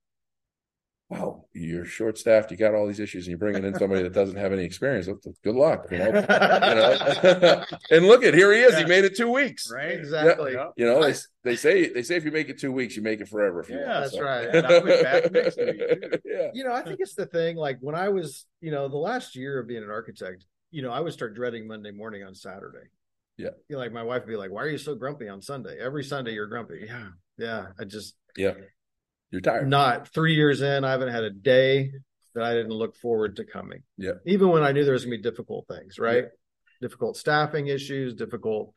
wow, 1.11 1.45
you're 1.55 1.87
short 1.87 2.19
staffed, 2.19 2.51
you 2.51 2.57
got 2.59 2.75
all 2.75 2.87
these 2.87 3.01
issues, 3.01 3.25
and 3.27 3.31
you're 3.31 3.39
bringing 3.39 3.65
in 3.65 3.75
somebody 3.79 4.03
that 4.03 4.13
doesn't 4.13 4.37
have 4.37 4.53
any 4.53 4.63
experience. 4.63 5.09
Good 5.43 5.55
luck, 5.55 5.87
you 5.91 5.99
know. 5.99 6.07
you 6.07 6.13
know? 6.13 7.65
and 7.91 8.07
look 8.07 8.23
at 8.25 8.35
here 8.35 8.53
he 8.53 8.61
is. 8.61 8.77
He 8.77 8.85
made 8.85 9.05
it 9.05 9.17
two 9.17 9.31
weeks. 9.33 9.71
Right? 9.73 9.93
exactly 9.93 10.53
Yeah. 10.53 10.67
You 10.77 10.85
know, 10.85 11.03
they, 11.03 11.15
they 11.45 11.57
say 11.57 11.91
they 11.91 12.03
say 12.03 12.17
if 12.17 12.25
you 12.27 12.31
make 12.31 12.51
it 12.51 12.59
two 12.59 12.73
weeks, 12.73 12.95
you 12.95 13.03
make 13.03 13.21
it 13.23 13.29
forever. 13.29 13.61
If 13.61 13.71
you 13.71 13.77
Yeah, 13.79 14.01
want, 14.01 14.01
that's 14.05 14.13
so. 14.15 14.23
right. 14.23 14.49
And 14.55 14.67
I'll 14.67 14.83
be 14.83 15.03
back 15.03 15.33
next 15.33 15.57
week, 15.57 15.79
too. 15.79 16.19
Yeah. 16.27 16.51
you 16.53 16.63
know 16.65 16.73
i 16.73 16.83
think 16.83 16.99
it's 17.01 17.15
the 17.15 17.27
thing 17.27 17.57
like 17.57 17.79
when 17.81 17.95
i 17.95 18.09
was 18.09 18.47
you 18.61 18.71
know 18.71 18.89
the 18.89 18.97
last 18.97 19.35
year 19.35 19.59
of 19.59 19.67
being 19.67 19.83
an 19.83 19.91
architect 19.91 20.45
you 20.71 20.83
know 20.83 20.91
i 20.91 21.01
would 21.01 21.13
start 21.13 21.35
dreading 21.35 21.67
monday 21.67 21.91
morning 21.91 22.23
on 22.23 22.35
saturday 22.35 22.87
Yeah. 23.37 23.51
you 23.69 23.75
know, 23.77 23.79
like 23.79 23.93
my 23.93 24.03
wife 24.03 24.23
would 24.23 24.29
be 24.31 24.37
like 24.37 24.51
why 24.51 24.63
are 24.63 24.69
you 24.69 24.79
so 24.79 24.95
grumpy 24.95 25.29
on 25.29 25.43
sunday 25.43 25.79
every 25.81 26.05
sunday 26.05 26.33
you're 26.35 26.47
grumpy 26.47 26.85
yeah 26.87 27.09
yeah 27.39 27.67
i 27.81 27.85
just 27.85 28.15
Yeah. 28.37 28.53
You're 29.31 29.41
tired. 29.41 29.69
not 29.69 30.09
three 30.09 30.35
years 30.35 30.63
in 30.63 30.85
i 30.85 30.91
haven't 30.91 31.11
had 31.13 31.25
a 31.25 31.31
day 31.31 31.93
that 32.35 32.45
i 32.45 32.55
didn't 32.55 32.73
look 32.73 32.97
forward 32.97 33.37
to 33.37 33.45
coming 33.45 33.83
Yeah. 33.97 34.13
even 34.27 34.49
when 34.49 34.63
i 34.63 34.73
knew 34.73 34.85
there 34.85 34.93
was 34.95 35.05
gonna 35.05 35.17
be 35.17 35.23
difficult 35.23 35.67
things 35.69 35.99
right 35.99 36.27
difficult 36.81 37.17
staffing 37.17 37.67
issues 37.67 38.15
difficult 38.15 38.73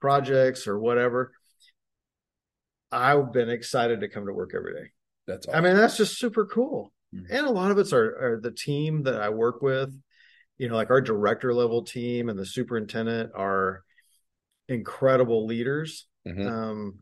projects 0.00 0.66
or 0.66 0.78
whatever 0.78 1.32
i've 2.92 3.32
been 3.32 3.48
excited 3.50 4.00
to 4.00 4.08
come 4.08 4.26
to 4.26 4.32
work 4.32 4.52
every 4.54 4.74
day 4.74 4.90
That's 5.26 5.48
I 5.48 5.60
mean, 5.60 5.74
that's 5.76 5.96
just 5.96 6.18
super 6.18 6.44
cool. 6.44 6.92
Mhm. 7.14 7.26
And 7.30 7.46
a 7.46 7.50
lot 7.50 7.70
of 7.70 7.78
it's 7.78 7.92
our, 7.92 8.18
our 8.22 8.40
the 8.40 8.50
team 8.50 9.04
that 9.04 9.20
I 9.22 9.30
work 9.30 9.62
with, 9.62 9.90
you 10.58 10.68
know, 10.68 10.74
like 10.74 10.90
our 10.90 11.00
director 11.00 11.54
level 11.54 11.82
team 11.82 12.28
and 12.28 12.38
the 12.38 12.44
superintendent 12.44 13.30
are 13.34 13.84
incredible 14.68 15.46
leaders. 15.46 16.06
Mhm. 16.26 16.46
Um, 16.46 16.98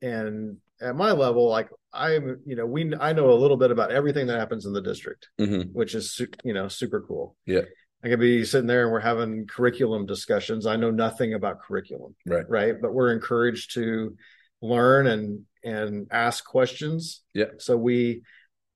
and 0.00 0.56
at 0.82 0.96
my 0.96 1.12
level, 1.12 1.48
like 1.48 1.68
I'm, 1.92 2.40
you 2.46 2.56
know, 2.56 2.66
we 2.66 2.92
I 2.98 3.12
know 3.12 3.30
a 3.30 3.34
little 3.38 3.56
bit 3.56 3.70
about 3.70 3.92
everything 3.92 4.26
that 4.26 4.38
happens 4.38 4.66
in 4.66 4.72
the 4.72 4.80
district, 4.82 5.28
Mhm. 5.40 5.72
which 5.72 5.94
is 5.94 6.20
you 6.44 6.52
know 6.52 6.68
super 6.68 7.00
cool. 7.00 7.36
Yeah. 7.46 7.62
I 8.04 8.08
could 8.08 8.18
be 8.20 8.44
sitting 8.44 8.66
there 8.66 8.82
and 8.82 8.92
we're 8.92 8.98
having 8.98 9.46
curriculum 9.46 10.06
discussions. 10.06 10.66
I 10.66 10.74
know 10.74 10.90
nothing 10.90 11.34
about 11.34 11.60
curriculum, 11.62 12.16
Right. 12.26 12.48
right? 12.48 12.74
But 12.80 12.92
we're 12.92 13.12
encouraged 13.12 13.74
to 13.74 14.16
learn 14.60 15.06
and 15.06 15.46
and 15.64 16.08
ask 16.10 16.44
questions. 16.44 17.22
Yeah. 17.34 17.52
So 17.58 17.76
we 17.76 18.22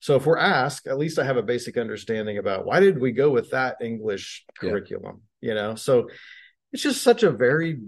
so 0.00 0.14
if 0.14 0.26
we're 0.26 0.36
asked, 0.38 0.86
at 0.86 0.98
least 0.98 1.18
I 1.18 1.24
have 1.24 1.38
a 1.38 1.42
basic 1.42 1.76
understanding 1.76 2.38
about 2.38 2.64
why 2.66 2.78
did 2.80 3.00
we 3.00 3.10
go 3.12 3.30
with 3.30 3.50
that 3.50 3.78
English 3.80 4.44
Yeah. 4.62 4.70
curriculum, 4.70 5.22
you 5.40 5.54
know? 5.54 5.74
So 5.74 6.08
it's 6.72 6.82
just 6.82 7.02
such 7.02 7.22
a 7.24 7.30
varied 7.30 7.80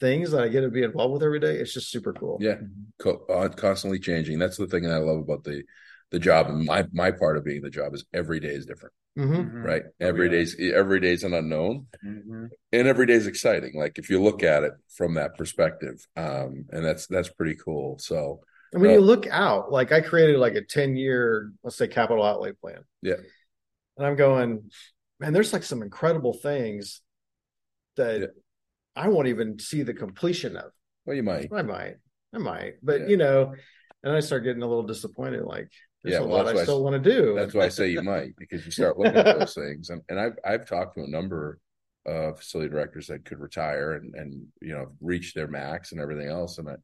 things 0.00 0.30
that 0.30 0.42
I 0.42 0.48
get 0.48 0.60
to 0.62 0.70
be 0.70 0.82
involved 0.82 1.14
with 1.14 1.22
every 1.22 1.40
day. 1.40 1.56
It's 1.56 1.72
just 1.72 1.90
super 1.90 2.12
cool. 2.12 2.38
Yeah. 2.40 2.56
Co- 2.98 3.24
uh, 3.28 3.48
constantly 3.48 3.98
changing. 3.98 4.38
That's 4.38 4.56
the 4.56 4.66
thing 4.66 4.84
that 4.84 4.92
I 4.94 4.98
love 4.98 5.18
about 5.18 5.44
the 5.44 5.64
the 6.10 6.18
job. 6.18 6.48
And 6.48 6.64
my 6.64 6.86
my 6.92 7.10
part 7.10 7.36
of 7.36 7.44
being 7.44 7.62
the 7.62 7.70
job 7.70 7.94
is 7.94 8.04
every 8.14 8.40
day 8.40 8.48
is 8.48 8.64
different, 8.64 8.94
Mhm. 9.18 9.50
Mhm. 9.50 9.64
right? 9.64 9.82
Oh, 9.86 9.92
Every 10.00 10.26
yeah. 10.26 10.32
day's 10.32 10.56
every 10.58 11.00
day's 11.00 11.24
an 11.24 11.34
unknown, 11.34 11.86
Mhm. 12.04 12.48
and 12.72 12.88
every 12.88 13.06
day's 13.06 13.26
exciting. 13.26 13.74
Like 13.74 13.98
if 13.98 14.08
you 14.08 14.22
look 14.22 14.42
at 14.42 14.64
it 14.64 14.72
from 14.96 15.14
that 15.14 15.36
perspective, 15.36 16.06
um, 16.16 16.66
and 16.70 16.84
that's 16.84 17.06
that's 17.08 17.28
pretty 17.28 17.56
cool. 17.56 17.98
So 17.98 18.40
And 18.72 18.82
when 18.82 18.90
Uh, 18.90 18.94
you 18.94 19.00
look 19.00 19.26
out, 19.26 19.72
like 19.72 19.92
I 19.92 20.00
created 20.02 20.38
like 20.38 20.54
a 20.54 20.62
10 20.62 20.94
year, 20.96 21.52
let's 21.62 21.76
say 21.76 21.88
capital 21.88 22.22
outlay 22.24 22.52
plan. 22.52 22.84
Yeah. 23.02 23.16
And 23.96 24.06
I'm 24.06 24.16
going, 24.16 24.70
man, 25.20 25.32
there's 25.32 25.52
like 25.52 25.62
some 25.64 25.82
incredible 25.82 26.34
things 26.34 27.00
that 27.96 28.20
Yeah. 28.20 28.26
I 28.98 29.08
won't 29.08 29.28
even 29.28 29.58
see 29.58 29.82
the 29.82 29.94
completion 29.94 30.56
of. 30.56 30.72
well, 31.06 31.16
you 31.16 31.22
might. 31.22 31.48
I 31.52 31.62
might, 31.62 31.96
I 32.34 32.38
might, 32.38 32.74
but 32.82 33.02
Yeah. 33.02 33.06
you 33.08 33.16
know, 33.16 33.54
and 34.02 34.12
I 34.12 34.20
start 34.20 34.44
getting 34.44 34.62
a 34.62 34.66
little 34.66 34.82
disappointed. 34.86 35.44
Like, 35.44 35.70
there's 36.02 36.14
Yeah, 36.14 36.20
a 36.20 36.26
well, 36.26 36.38
lot 36.44 36.48
I 36.48 36.54
why 36.54 36.60
I 36.60 36.64
still 36.64 36.84
want 36.84 37.02
to 37.02 37.10
do. 37.10 37.34
That's 37.34 37.54
why 37.54 37.64
I 37.64 37.68
say 37.68 37.88
you 37.88 38.02
might 38.02 38.36
because 38.36 38.64
you 38.64 38.70
start 38.72 38.98
looking 38.98 39.16
at 39.16 39.38
those 39.38 39.54
things, 39.62 39.90
and, 39.90 40.02
and 40.08 40.18
I've 40.20 40.36
I've 40.44 40.66
talked 40.66 40.94
to 40.96 41.04
a 41.04 41.08
number 41.08 41.58
of 42.06 42.38
facility 42.38 42.70
directors 42.70 43.06
that 43.08 43.24
could 43.24 43.38
retire 43.40 43.92
and 43.94 44.14
and 44.14 44.46
you 44.62 44.74
know 44.74 44.86
reach 45.00 45.34
their 45.34 45.48
max 45.48 45.92
and 45.92 46.00
everything 46.00 46.28
else, 46.28 46.58
and 46.58 46.68
I, 46.68 46.76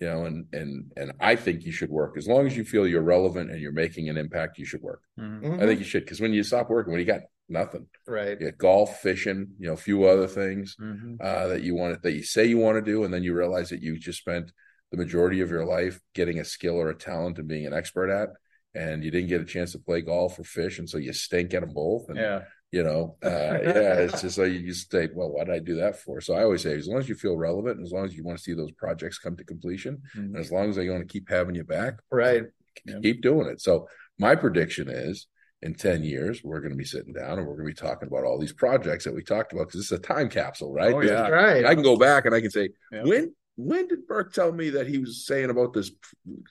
you 0.00 0.06
know, 0.08 0.24
and 0.26 0.46
and 0.52 0.92
and 0.96 1.12
I 1.20 1.34
think 1.36 1.64
you 1.64 1.72
should 1.72 1.90
work 1.90 2.16
as 2.16 2.28
long 2.28 2.46
as 2.46 2.56
you 2.56 2.64
feel 2.64 2.86
you're 2.86 3.02
relevant 3.02 3.50
and 3.50 3.60
you're 3.60 3.72
making 3.72 4.08
an 4.08 4.16
impact. 4.16 4.58
You 4.58 4.64
should 4.66 4.82
work. 4.82 5.02
Mhm. 5.18 5.42
Mhm. 5.42 5.62
I 5.62 5.66
think 5.66 5.80
you 5.80 5.86
should 5.86 6.04
because 6.04 6.20
when 6.20 6.32
you 6.32 6.42
stop 6.42 6.68
working, 6.70 6.92
when 6.92 7.00
you 7.00 7.06
got 7.06 7.22
nothing. 7.48 7.86
Right. 8.06 8.38
Got 8.38 8.58
golf, 8.58 9.00
fishing, 9.00 9.48
you 9.58 9.66
know, 9.68 9.72
a 9.74 9.76
few 9.76 10.04
other 10.04 10.26
things 10.26 10.76
Mhm. 10.80 11.16
uh, 11.20 11.48
that 11.48 11.62
you 11.62 11.74
want 11.74 12.02
that 12.02 12.12
you 12.12 12.22
say 12.22 12.44
you 12.46 12.58
want 12.58 12.76
to 12.82 12.90
do, 12.92 13.04
and 13.04 13.12
then 13.12 13.22
you 13.22 13.34
realize 13.34 13.70
that 13.70 13.82
you 13.82 13.98
just 13.98 14.18
spent 14.18 14.52
the 14.90 14.96
majority 14.96 15.40
of 15.40 15.50
your 15.50 15.64
life 15.64 16.00
getting 16.14 16.38
a 16.38 16.44
skill 16.44 16.74
or 16.76 16.88
a 16.90 16.94
talent 16.94 17.38
and 17.38 17.48
being 17.48 17.66
an 17.66 17.74
expert 17.74 18.10
at, 18.10 18.30
and 18.74 19.04
you 19.04 19.10
didn't 19.10 19.28
get 19.28 19.40
a 19.40 19.44
chance 19.44 19.72
to 19.72 19.78
play 19.78 20.00
golf 20.00 20.38
or 20.38 20.44
fish, 20.44 20.78
and 20.78 20.88
so 20.88 20.98
you 20.98 21.12
stink 21.12 21.52
at 21.54 21.60
them 21.60 21.72
both. 21.74 22.08
And, 22.08 22.18
Yeah. 22.18 22.44
you 22.70 22.82
know, 22.82 23.16
uh, 23.22 23.28
yeah, 23.62 23.94
it's 24.00 24.20
just 24.22 24.38
like 24.38 24.52
you 24.52 24.66
just 24.66 24.90
say, 24.90 25.08
well, 25.14 25.30
what 25.30 25.46
did 25.46 25.54
I 25.54 25.58
do 25.58 25.76
that 25.76 25.96
for? 25.98 26.20
So 26.20 26.34
I 26.34 26.42
always 26.42 26.62
say, 26.62 26.74
as 26.76 26.86
long 26.88 26.98
as 26.98 27.08
you 27.08 27.14
feel 27.14 27.36
relevant, 27.36 27.76
and 27.78 27.84
as 27.86 27.92
long 27.92 28.04
as 28.04 28.14
you 28.16 28.24
want 28.24 28.38
to 28.38 28.44
see 28.44 28.54
those 28.54 28.72
projects 28.72 29.18
come 29.18 29.36
to 29.36 29.44
completion, 29.44 30.02
Mhm. 30.16 30.24
and 30.26 30.36
as 30.38 30.50
long 30.52 30.70
as 30.70 30.76
they 30.76 30.88
want 30.88 31.06
to 31.06 31.12
keep 31.12 31.28
having 31.28 31.54
you 31.54 31.64
back, 31.64 32.00
Right. 32.10 32.44
Yeah. 32.84 33.00
keep 33.00 33.20
doing 33.22 33.48
it. 33.48 33.60
So 33.60 33.88
my 34.18 34.36
prediction 34.36 34.88
is 34.88 35.26
in 35.62 35.74
10 35.74 36.04
years, 36.04 36.42
we're 36.44 36.60
going 36.60 36.70
to 36.72 36.76
be 36.76 36.84
sitting 36.84 37.12
down 37.12 37.38
and 37.38 37.46
we're 37.46 37.56
going 37.56 37.66
to 37.66 37.74
be 37.82 37.88
talking 37.88 38.06
about 38.08 38.24
all 38.24 38.38
these 38.38 38.52
projects 38.52 39.04
that 39.04 39.14
we 39.14 39.22
talked 39.22 39.52
about 39.52 39.66
because 39.66 39.80
this 39.80 39.92
is 39.92 39.98
a 39.98 40.02
time 40.02 40.28
capsule, 40.28 40.72
right? 40.72 40.94
Oh, 40.94 41.00
yeah. 41.00 41.26
is- 41.26 41.32
Right. 41.32 41.64
I 41.64 41.74
can 41.74 41.82
go 41.82 41.96
back 41.96 42.26
and 42.26 42.34
I 42.34 42.40
can 42.40 42.50
say, 42.50 42.70
Yeah. 42.92 43.02
when 43.04 43.34
when 43.60 43.88
did 43.88 44.06
Burke 44.06 44.32
tell 44.32 44.52
me 44.52 44.70
that 44.70 44.86
he 44.86 44.98
was 44.98 45.26
saying 45.26 45.50
about 45.50 45.72
this 45.72 45.90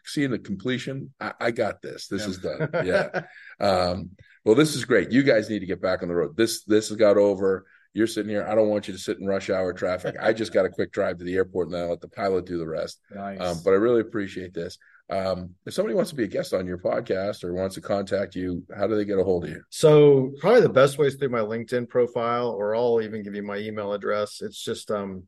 seeing 0.04 0.32
the 0.32 0.40
completion? 0.40 1.14
I, 1.22 1.34
I 1.40 1.52
got 1.52 1.82
this. 1.82 2.08
This 2.08 2.24
Yeah. 2.24 2.28
is 2.28 2.38
done. 2.40 2.70
Yeah. 2.86 3.22
um, 3.66 4.10
well, 4.44 4.56
this 4.56 4.76
is 4.76 4.84
great. 4.84 5.10
You 5.10 5.24
guys 5.24 5.50
need 5.50 5.60
to 5.60 5.66
get 5.66 5.82
back 5.82 6.02
on 6.02 6.10
the 6.10 6.16
road. 6.16 6.36
This 6.36 6.66
this 6.66 6.90
has 6.90 6.98
got 6.98 7.16
over. 7.16 7.66
You're 7.94 8.08
sitting 8.08 8.30
here. 8.30 8.46
I 8.46 8.56
don't 8.56 8.68
want 8.68 8.90
you 8.90 8.94
to 8.94 9.00
sit 9.00 9.20
in 9.20 9.26
rush 9.26 9.50
hour 9.50 9.72
traffic. 9.72 10.16
I 10.22 10.34
just 10.34 10.54
got 10.54 10.66
a 10.66 10.70
quick 10.70 10.92
drive 10.92 11.18
to 11.20 11.24
the 11.24 11.36
airport 11.36 11.68
and 11.68 11.76
then 11.76 11.84
I 11.86 11.88
let 11.88 12.02
the 12.02 12.10
pilot 12.10 12.46
do 12.46 12.58
the 12.58 12.68
rest. 12.68 13.00
Nice. 13.16 13.40
Um, 13.40 13.58
but 13.64 13.72
I 13.72 13.78
really 13.78 14.02
appreciate 14.02 14.54
this. 14.54 14.78
Um, 15.10 15.56
if 15.66 15.74
somebody 15.74 15.96
wants 15.96 16.10
to 16.10 16.18
be 16.18 16.26
a 16.26 16.28
guest 16.28 16.54
on 16.54 16.68
your 16.68 16.80
podcast 16.80 17.44
or 17.44 17.54
wants 17.54 17.76
to 17.76 17.82
contact 17.82 18.36
you, 18.36 18.64
how 18.76 18.88
do 18.88 18.96
they 18.96 19.06
get 19.06 19.20
a 19.20 19.24
hold 19.24 19.46
of 19.46 19.52
you? 19.52 19.64
So 19.70 20.34
probably 20.42 20.62
the 20.62 20.70
best 20.70 20.98
way 20.98 21.08
is 21.08 21.16
through 21.16 21.30
my 21.30 21.40
LinkedIn 21.40 21.88
profile, 21.88 22.50
or 22.50 22.76
I'll 22.76 23.02
even 23.02 23.24
give 23.24 23.34
you 23.34 23.44
my 23.44 23.58
email 23.58 23.94
address. 23.94 24.42
It's 24.42 24.62
just 24.62 24.92
um 24.92 25.24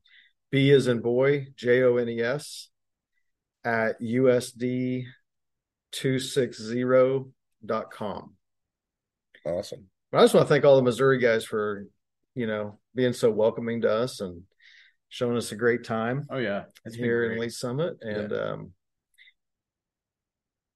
B 0.51 0.71
is 0.71 0.87
in 0.87 0.99
boy, 0.99 1.47
J 1.55 1.83
O 1.83 1.95
N 1.97 2.09
E 2.09 2.21
S 2.21 2.69
at 3.63 4.01
USD 4.01 5.05
two 5.91 6.19
six 6.19 6.61
zero 6.61 7.29
dot 7.65 7.89
com. 7.91 8.35
Awesome. 9.45 9.85
But 10.11 10.17
I 10.17 10.21
just 10.23 10.33
want 10.33 10.47
to 10.47 10.53
thank 10.53 10.65
all 10.65 10.75
the 10.75 10.81
Missouri 10.81 11.19
guys 11.19 11.45
for, 11.45 11.85
you 12.35 12.47
know, 12.47 12.79
being 12.95 13.13
so 13.13 13.29
welcoming 13.31 13.81
to 13.81 13.91
us 13.91 14.19
and 14.19 14.43
showing 15.07 15.37
us 15.37 15.51
a 15.51 15.55
great 15.55 15.83
time 15.83 16.27
oh 16.29 16.37
yeah. 16.37 16.63
It's 16.85 16.95
here 16.95 17.23
in 17.23 17.29
great. 17.29 17.41
Lee's 17.41 17.59
Summit 17.59 17.97
and 18.01 18.33
um 18.33 18.73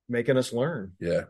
making 0.09 0.37
us 0.37 0.53
learn. 0.53 0.93
Yeah. 0.99 1.23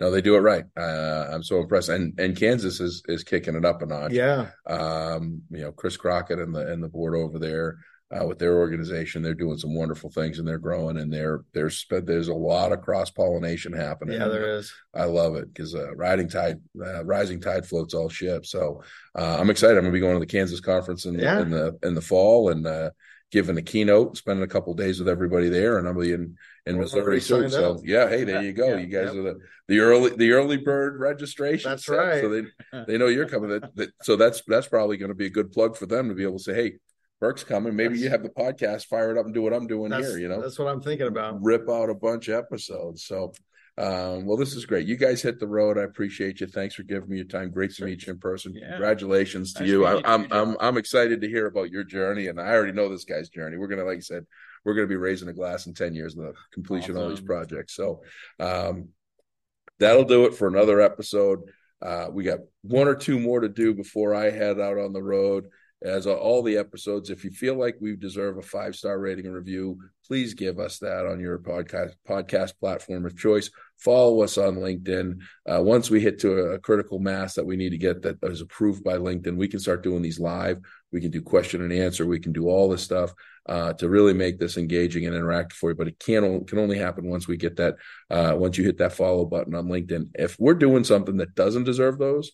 No, 0.00 0.10
they 0.10 0.20
do 0.20 0.34
it 0.34 0.40
right. 0.40 0.64
Uh, 0.76 1.28
I'm 1.30 1.42
so 1.44 1.60
impressed. 1.60 1.88
And 1.88 2.18
and 2.18 2.36
Kansas 2.36 2.80
is 2.80 3.02
is 3.06 3.22
kicking 3.22 3.54
it 3.54 3.64
up 3.64 3.80
a 3.80 3.86
notch. 3.86 4.12
Yeah. 4.12 4.48
Um, 4.66 5.42
you 5.50 5.60
know, 5.62 5.72
Chris 5.72 5.96
Crockett 5.96 6.40
and 6.40 6.54
the 6.54 6.66
and 6.72 6.82
the 6.82 6.88
board 6.88 7.14
over 7.14 7.38
there 7.38 7.78
uh, 8.10 8.26
with 8.26 8.38
their 8.40 8.58
organization, 8.58 9.22
they're 9.22 9.34
doing 9.34 9.56
some 9.56 9.72
wonderful 9.74 10.10
things 10.10 10.38
and 10.38 10.46
they're 10.46 10.58
growing 10.58 10.98
and 10.98 11.12
they're 11.12 11.42
there's 11.52 11.86
there's 11.88 12.26
a 12.28 12.34
lot 12.34 12.72
of 12.72 12.82
cross 12.82 13.10
pollination 13.10 13.72
happening. 13.72 14.18
Yeah, 14.18 14.26
there 14.28 14.56
is. 14.58 14.72
I 14.92 15.04
love 15.04 15.36
it 15.36 15.46
because 15.54 15.76
uh, 15.76 15.94
riding 15.94 16.28
tide, 16.28 16.60
uh, 16.84 17.04
rising 17.04 17.40
tide 17.40 17.64
floats 17.64 17.94
all 17.94 18.08
ships. 18.08 18.50
So 18.50 18.82
uh, 19.16 19.36
I'm 19.38 19.48
excited. 19.48 19.76
I'm 19.78 19.84
gonna 19.84 19.92
be 19.92 20.00
going 20.00 20.14
to 20.14 20.20
the 20.20 20.26
Kansas 20.26 20.60
conference 20.60 21.06
in, 21.06 21.14
Yeah. 21.14 21.40
in 21.40 21.50
the 21.50 21.78
in 21.84 21.94
the 21.94 22.02
fall 22.02 22.50
and 22.50 22.66
uh, 22.66 22.90
giving 23.34 23.58
a 23.58 23.62
keynote, 23.62 24.16
spending 24.16 24.44
a 24.44 24.46
couple 24.46 24.72
days 24.74 25.00
with 25.00 25.08
everybody 25.08 25.48
there, 25.48 25.76
and 25.76 26.00
be 26.00 26.12
in 26.12 26.36
in 26.66 26.78
Missouri 26.78 27.20
too. 27.20 27.50
So 27.50 27.82
yeah, 27.84 28.08
hey, 28.08 28.22
there 28.22 28.36
Yeah, 28.36 28.42
you 28.42 28.52
go. 28.52 28.68
yeah, 28.68 28.76
you 28.76 28.86
guys 28.86 29.06
yep. 29.12 29.16
are 29.16 29.22
the 29.22 29.38
the 29.66 29.80
early 29.80 30.10
the 30.10 30.30
early 30.30 30.56
bird 30.56 31.00
registration. 31.00 31.72
That's 31.72 31.84
set, 31.84 31.96
right. 31.96 32.20
So 32.20 32.28
they 32.28 32.84
they 32.86 32.96
know 32.96 33.08
you're 33.08 33.28
coming. 33.28 33.50
That, 33.50 33.74
that, 33.74 33.90
so 34.02 34.14
that's 34.14 34.40
that's 34.46 34.68
probably 34.68 34.98
going 34.98 35.08
to 35.08 35.16
be 35.16 35.26
a 35.26 35.30
good 35.30 35.50
plug 35.50 35.76
for 35.76 35.86
them 35.86 36.08
to 36.08 36.14
be 36.14 36.22
able 36.22 36.38
to 36.38 36.44
say, 36.44 36.54
hey, 36.54 36.74
Burke's 37.20 37.42
coming. 37.42 37.74
Maybe 37.74 37.98
you 37.98 38.08
have 38.08 38.22
the 38.22 38.28
podcast, 38.30 38.86
fire 38.86 39.10
it 39.10 39.18
up 39.18 39.26
and 39.26 39.34
do 39.34 39.42
what 39.42 39.52
I'm 39.52 39.66
doing 39.66 39.90
here. 39.90 40.16
You 40.16 40.28
know, 40.28 40.40
that's 40.40 40.58
what 40.58 40.68
I'm 40.68 40.80
thinking 40.80 41.08
about. 41.08 41.42
rip 41.42 41.68
out 41.68 41.90
a 41.90 41.94
bunch 41.94 42.28
of 42.28 42.36
episodes. 42.36 43.04
So, 43.04 43.32
um, 43.76 44.24
well, 44.24 44.36
this 44.36 44.54
is 44.54 44.66
great. 44.66 44.86
You 44.86 44.96
guys 44.96 45.20
hit 45.20 45.40
the 45.40 45.48
road. 45.48 45.78
I 45.78 45.82
appreciate 45.82 46.40
you. 46.40 46.46
Thanks 46.46 46.76
for 46.76 46.84
giving 46.84 47.08
me 47.08 47.16
your 47.16 47.26
time. 47.26 47.50
Great 47.50 47.74
to 47.74 47.84
meet 47.84 48.06
you 48.06 48.12
in 48.12 48.20
person. 48.20 48.54
Yeah. 48.54 48.70
Congratulations 48.70 49.52
to 49.54 49.62
Nice 49.62 49.68
you. 49.68 49.84
I, 49.84 49.94
you 49.94 50.02
I'm 50.04 50.26
I'm 50.30 50.56
I'm 50.60 50.76
excited 50.76 51.20
to 51.20 51.28
hear 51.28 51.46
about 51.46 51.70
your 51.70 51.82
journey, 51.82 52.28
and 52.28 52.40
I 52.40 52.50
already 52.50 52.72
know 52.72 52.88
this 52.88 53.04
guy's 53.04 53.28
journey. 53.28 53.56
We're 53.56 53.66
gonna, 53.66 53.84
like 53.84 53.96
I 53.96 54.00
said, 54.00 54.26
we're 54.64 54.74
gonna 54.74 54.86
be 54.86 54.96
raising 54.96 55.28
a 55.28 55.32
glass 55.32 55.66
in 55.66 55.74
ten 55.74 55.92
years 55.92 56.16
of 56.16 56.24
the 56.24 56.34
completion 56.52 56.92
of 56.92 57.02
all 57.02 57.08
these 57.08 57.20
projects. 57.20 57.74
So, 57.74 58.02
um, 58.38 58.90
that'll 59.80 60.04
do 60.04 60.26
it 60.26 60.34
for 60.34 60.46
another 60.46 60.80
episode. 60.80 61.40
Uh, 61.82 62.06
we 62.12 62.22
got 62.22 62.38
one 62.62 62.86
or 62.86 62.94
two 62.94 63.18
more 63.18 63.40
to 63.40 63.48
do 63.48 63.74
before 63.74 64.14
I 64.14 64.30
head 64.30 64.60
out 64.60 64.78
on 64.78 64.92
the 64.92 65.02
road. 65.02 65.48
As 65.84 66.06
all 66.06 66.42
the 66.42 66.56
episodes, 66.56 67.10
if 67.10 67.24
you 67.24 67.30
feel 67.30 67.56
like 67.56 67.76
we 67.78 67.94
deserve 67.94 68.38
a 68.38 68.42
five 68.42 68.74
star 68.74 68.98
rating 68.98 69.26
and 69.26 69.34
review, 69.34 69.78
please 70.06 70.32
give 70.32 70.58
us 70.58 70.78
that 70.78 71.04
on 71.04 71.20
your 71.20 71.38
podcast 71.38 71.92
podcast 72.08 72.58
platform 72.58 73.04
of 73.04 73.18
choice. 73.18 73.50
Follow 73.76 74.22
us 74.22 74.38
on 74.38 74.56
LinkedIn. 74.56 75.18
Uh, 75.46 75.62
once 75.62 75.90
we 75.90 76.00
hit 76.00 76.18
to 76.20 76.38
a, 76.38 76.58
critical 76.58 77.00
mass 77.00 77.34
that 77.34 77.44
we 77.44 77.56
need 77.56 77.68
to 77.68 77.76
get 77.76 78.00
that 78.00 78.16
is 78.22 78.40
approved 78.40 78.82
by 78.82 78.94
LinkedIn, 78.94 79.36
we 79.36 79.46
can 79.46 79.60
start 79.60 79.82
doing 79.82 80.00
these 80.00 80.18
live. 80.18 80.58
We 80.90 81.02
can 81.02 81.10
do 81.10 81.20
question 81.20 81.60
and 81.60 81.72
answer. 81.72 82.06
We 82.06 82.20
can 82.20 82.32
do 82.32 82.48
all 82.48 82.70
this 82.70 82.82
stuff 82.82 83.12
uh, 83.46 83.74
to 83.74 83.86
really 83.86 84.14
make 84.14 84.38
this 84.38 84.56
engaging 84.56 85.04
and 85.04 85.14
interactive 85.14 85.52
for 85.52 85.68
you. 85.68 85.76
But 85.76 85.88
it 85.88 85.98
can 85.98 86.46
can 86.46 86.58
only 86.58 86.78
happen 86.78 87.10
once 87.10 87.28
we 87.28 87.36
get 87.36 87.56
that. 87.56 87.76
Uh, 88.08 88.34
once 88.38 88.56
you 88.56 88.64
hit 88.64 88.78
that 88.78 88.94
follow 88.94 89.26
button 89.26 89.54
on 89.54 89.66
LinkedIn. 89.66 90.12
If 90.14 90.40
we're 90.40 90.54
doing 90.54 90.84
something 90.84 91.18
that 91.18 91.34
doesn't 91.34 91.64
deserve 91.64 91.98
those, 91.98 92.32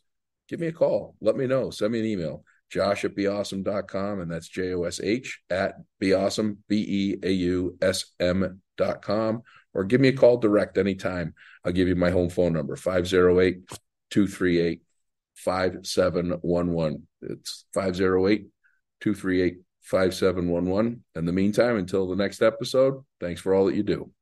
give 0.49 0.61
me 0.61 0.69
a 0.69 0.73
call. 0.73 1.17
Let 1.21 1.37
me 1.37 1.49
know. 1.49 1.71
Send 1.71 1.93
me 1.93 1.99
an 1.99 2.07
email. 2.07 2.45
Josh 2.71 3.05
at 3.05 3.15
beausm.com 3.17 4.21
and 4.21 4.31
that's 4.31 4.49
J 4.49 4.75
O 4.75 4.85
S 4.85 5.01
H 5.03 5.41
at 5.51 5.75
beausm, 6.01 6.59
B 6.69 6.85
E 6.89 7.19
A 7.23 7.31
U 7.31 7.77
S 7.83 8.07
M 8.19 8.61
dot 8.77 9.03
com. 9.03 9.43
Or 9.75 9.85
give 9.85 10.01
me 10.01 10.09
a 10.09 10.13
call 10.13 10.39
direct 10.39 10.79
anytime. 10.79 11.35
I'll 11.65 11.73
give 11.73 11.89
you 11.89 11.95
my 11.95 12.11
home 12.11 12.31
phone 12.31 12.53
number 12.53 12.77
508 12.77 13.69
238 14.11 14.83
5711. 15.35 17.07
It's 17.23 17.65
508 17.75 18.47
238 19.01 19.59
5711. 19.83 21.05
In 21.15 21.25
the 21.25 21.33
meantime, 21.33 21.77
until 21.77 22.09
the 22.09 22.17
next 22.17 22.43
episode, 22.43 23.05
thanks 23.21 23.41
for 23.41 23.55
all 23.55 23.67
that 23.67 23.75
you 23.75 23.83
do. 23.83 24.11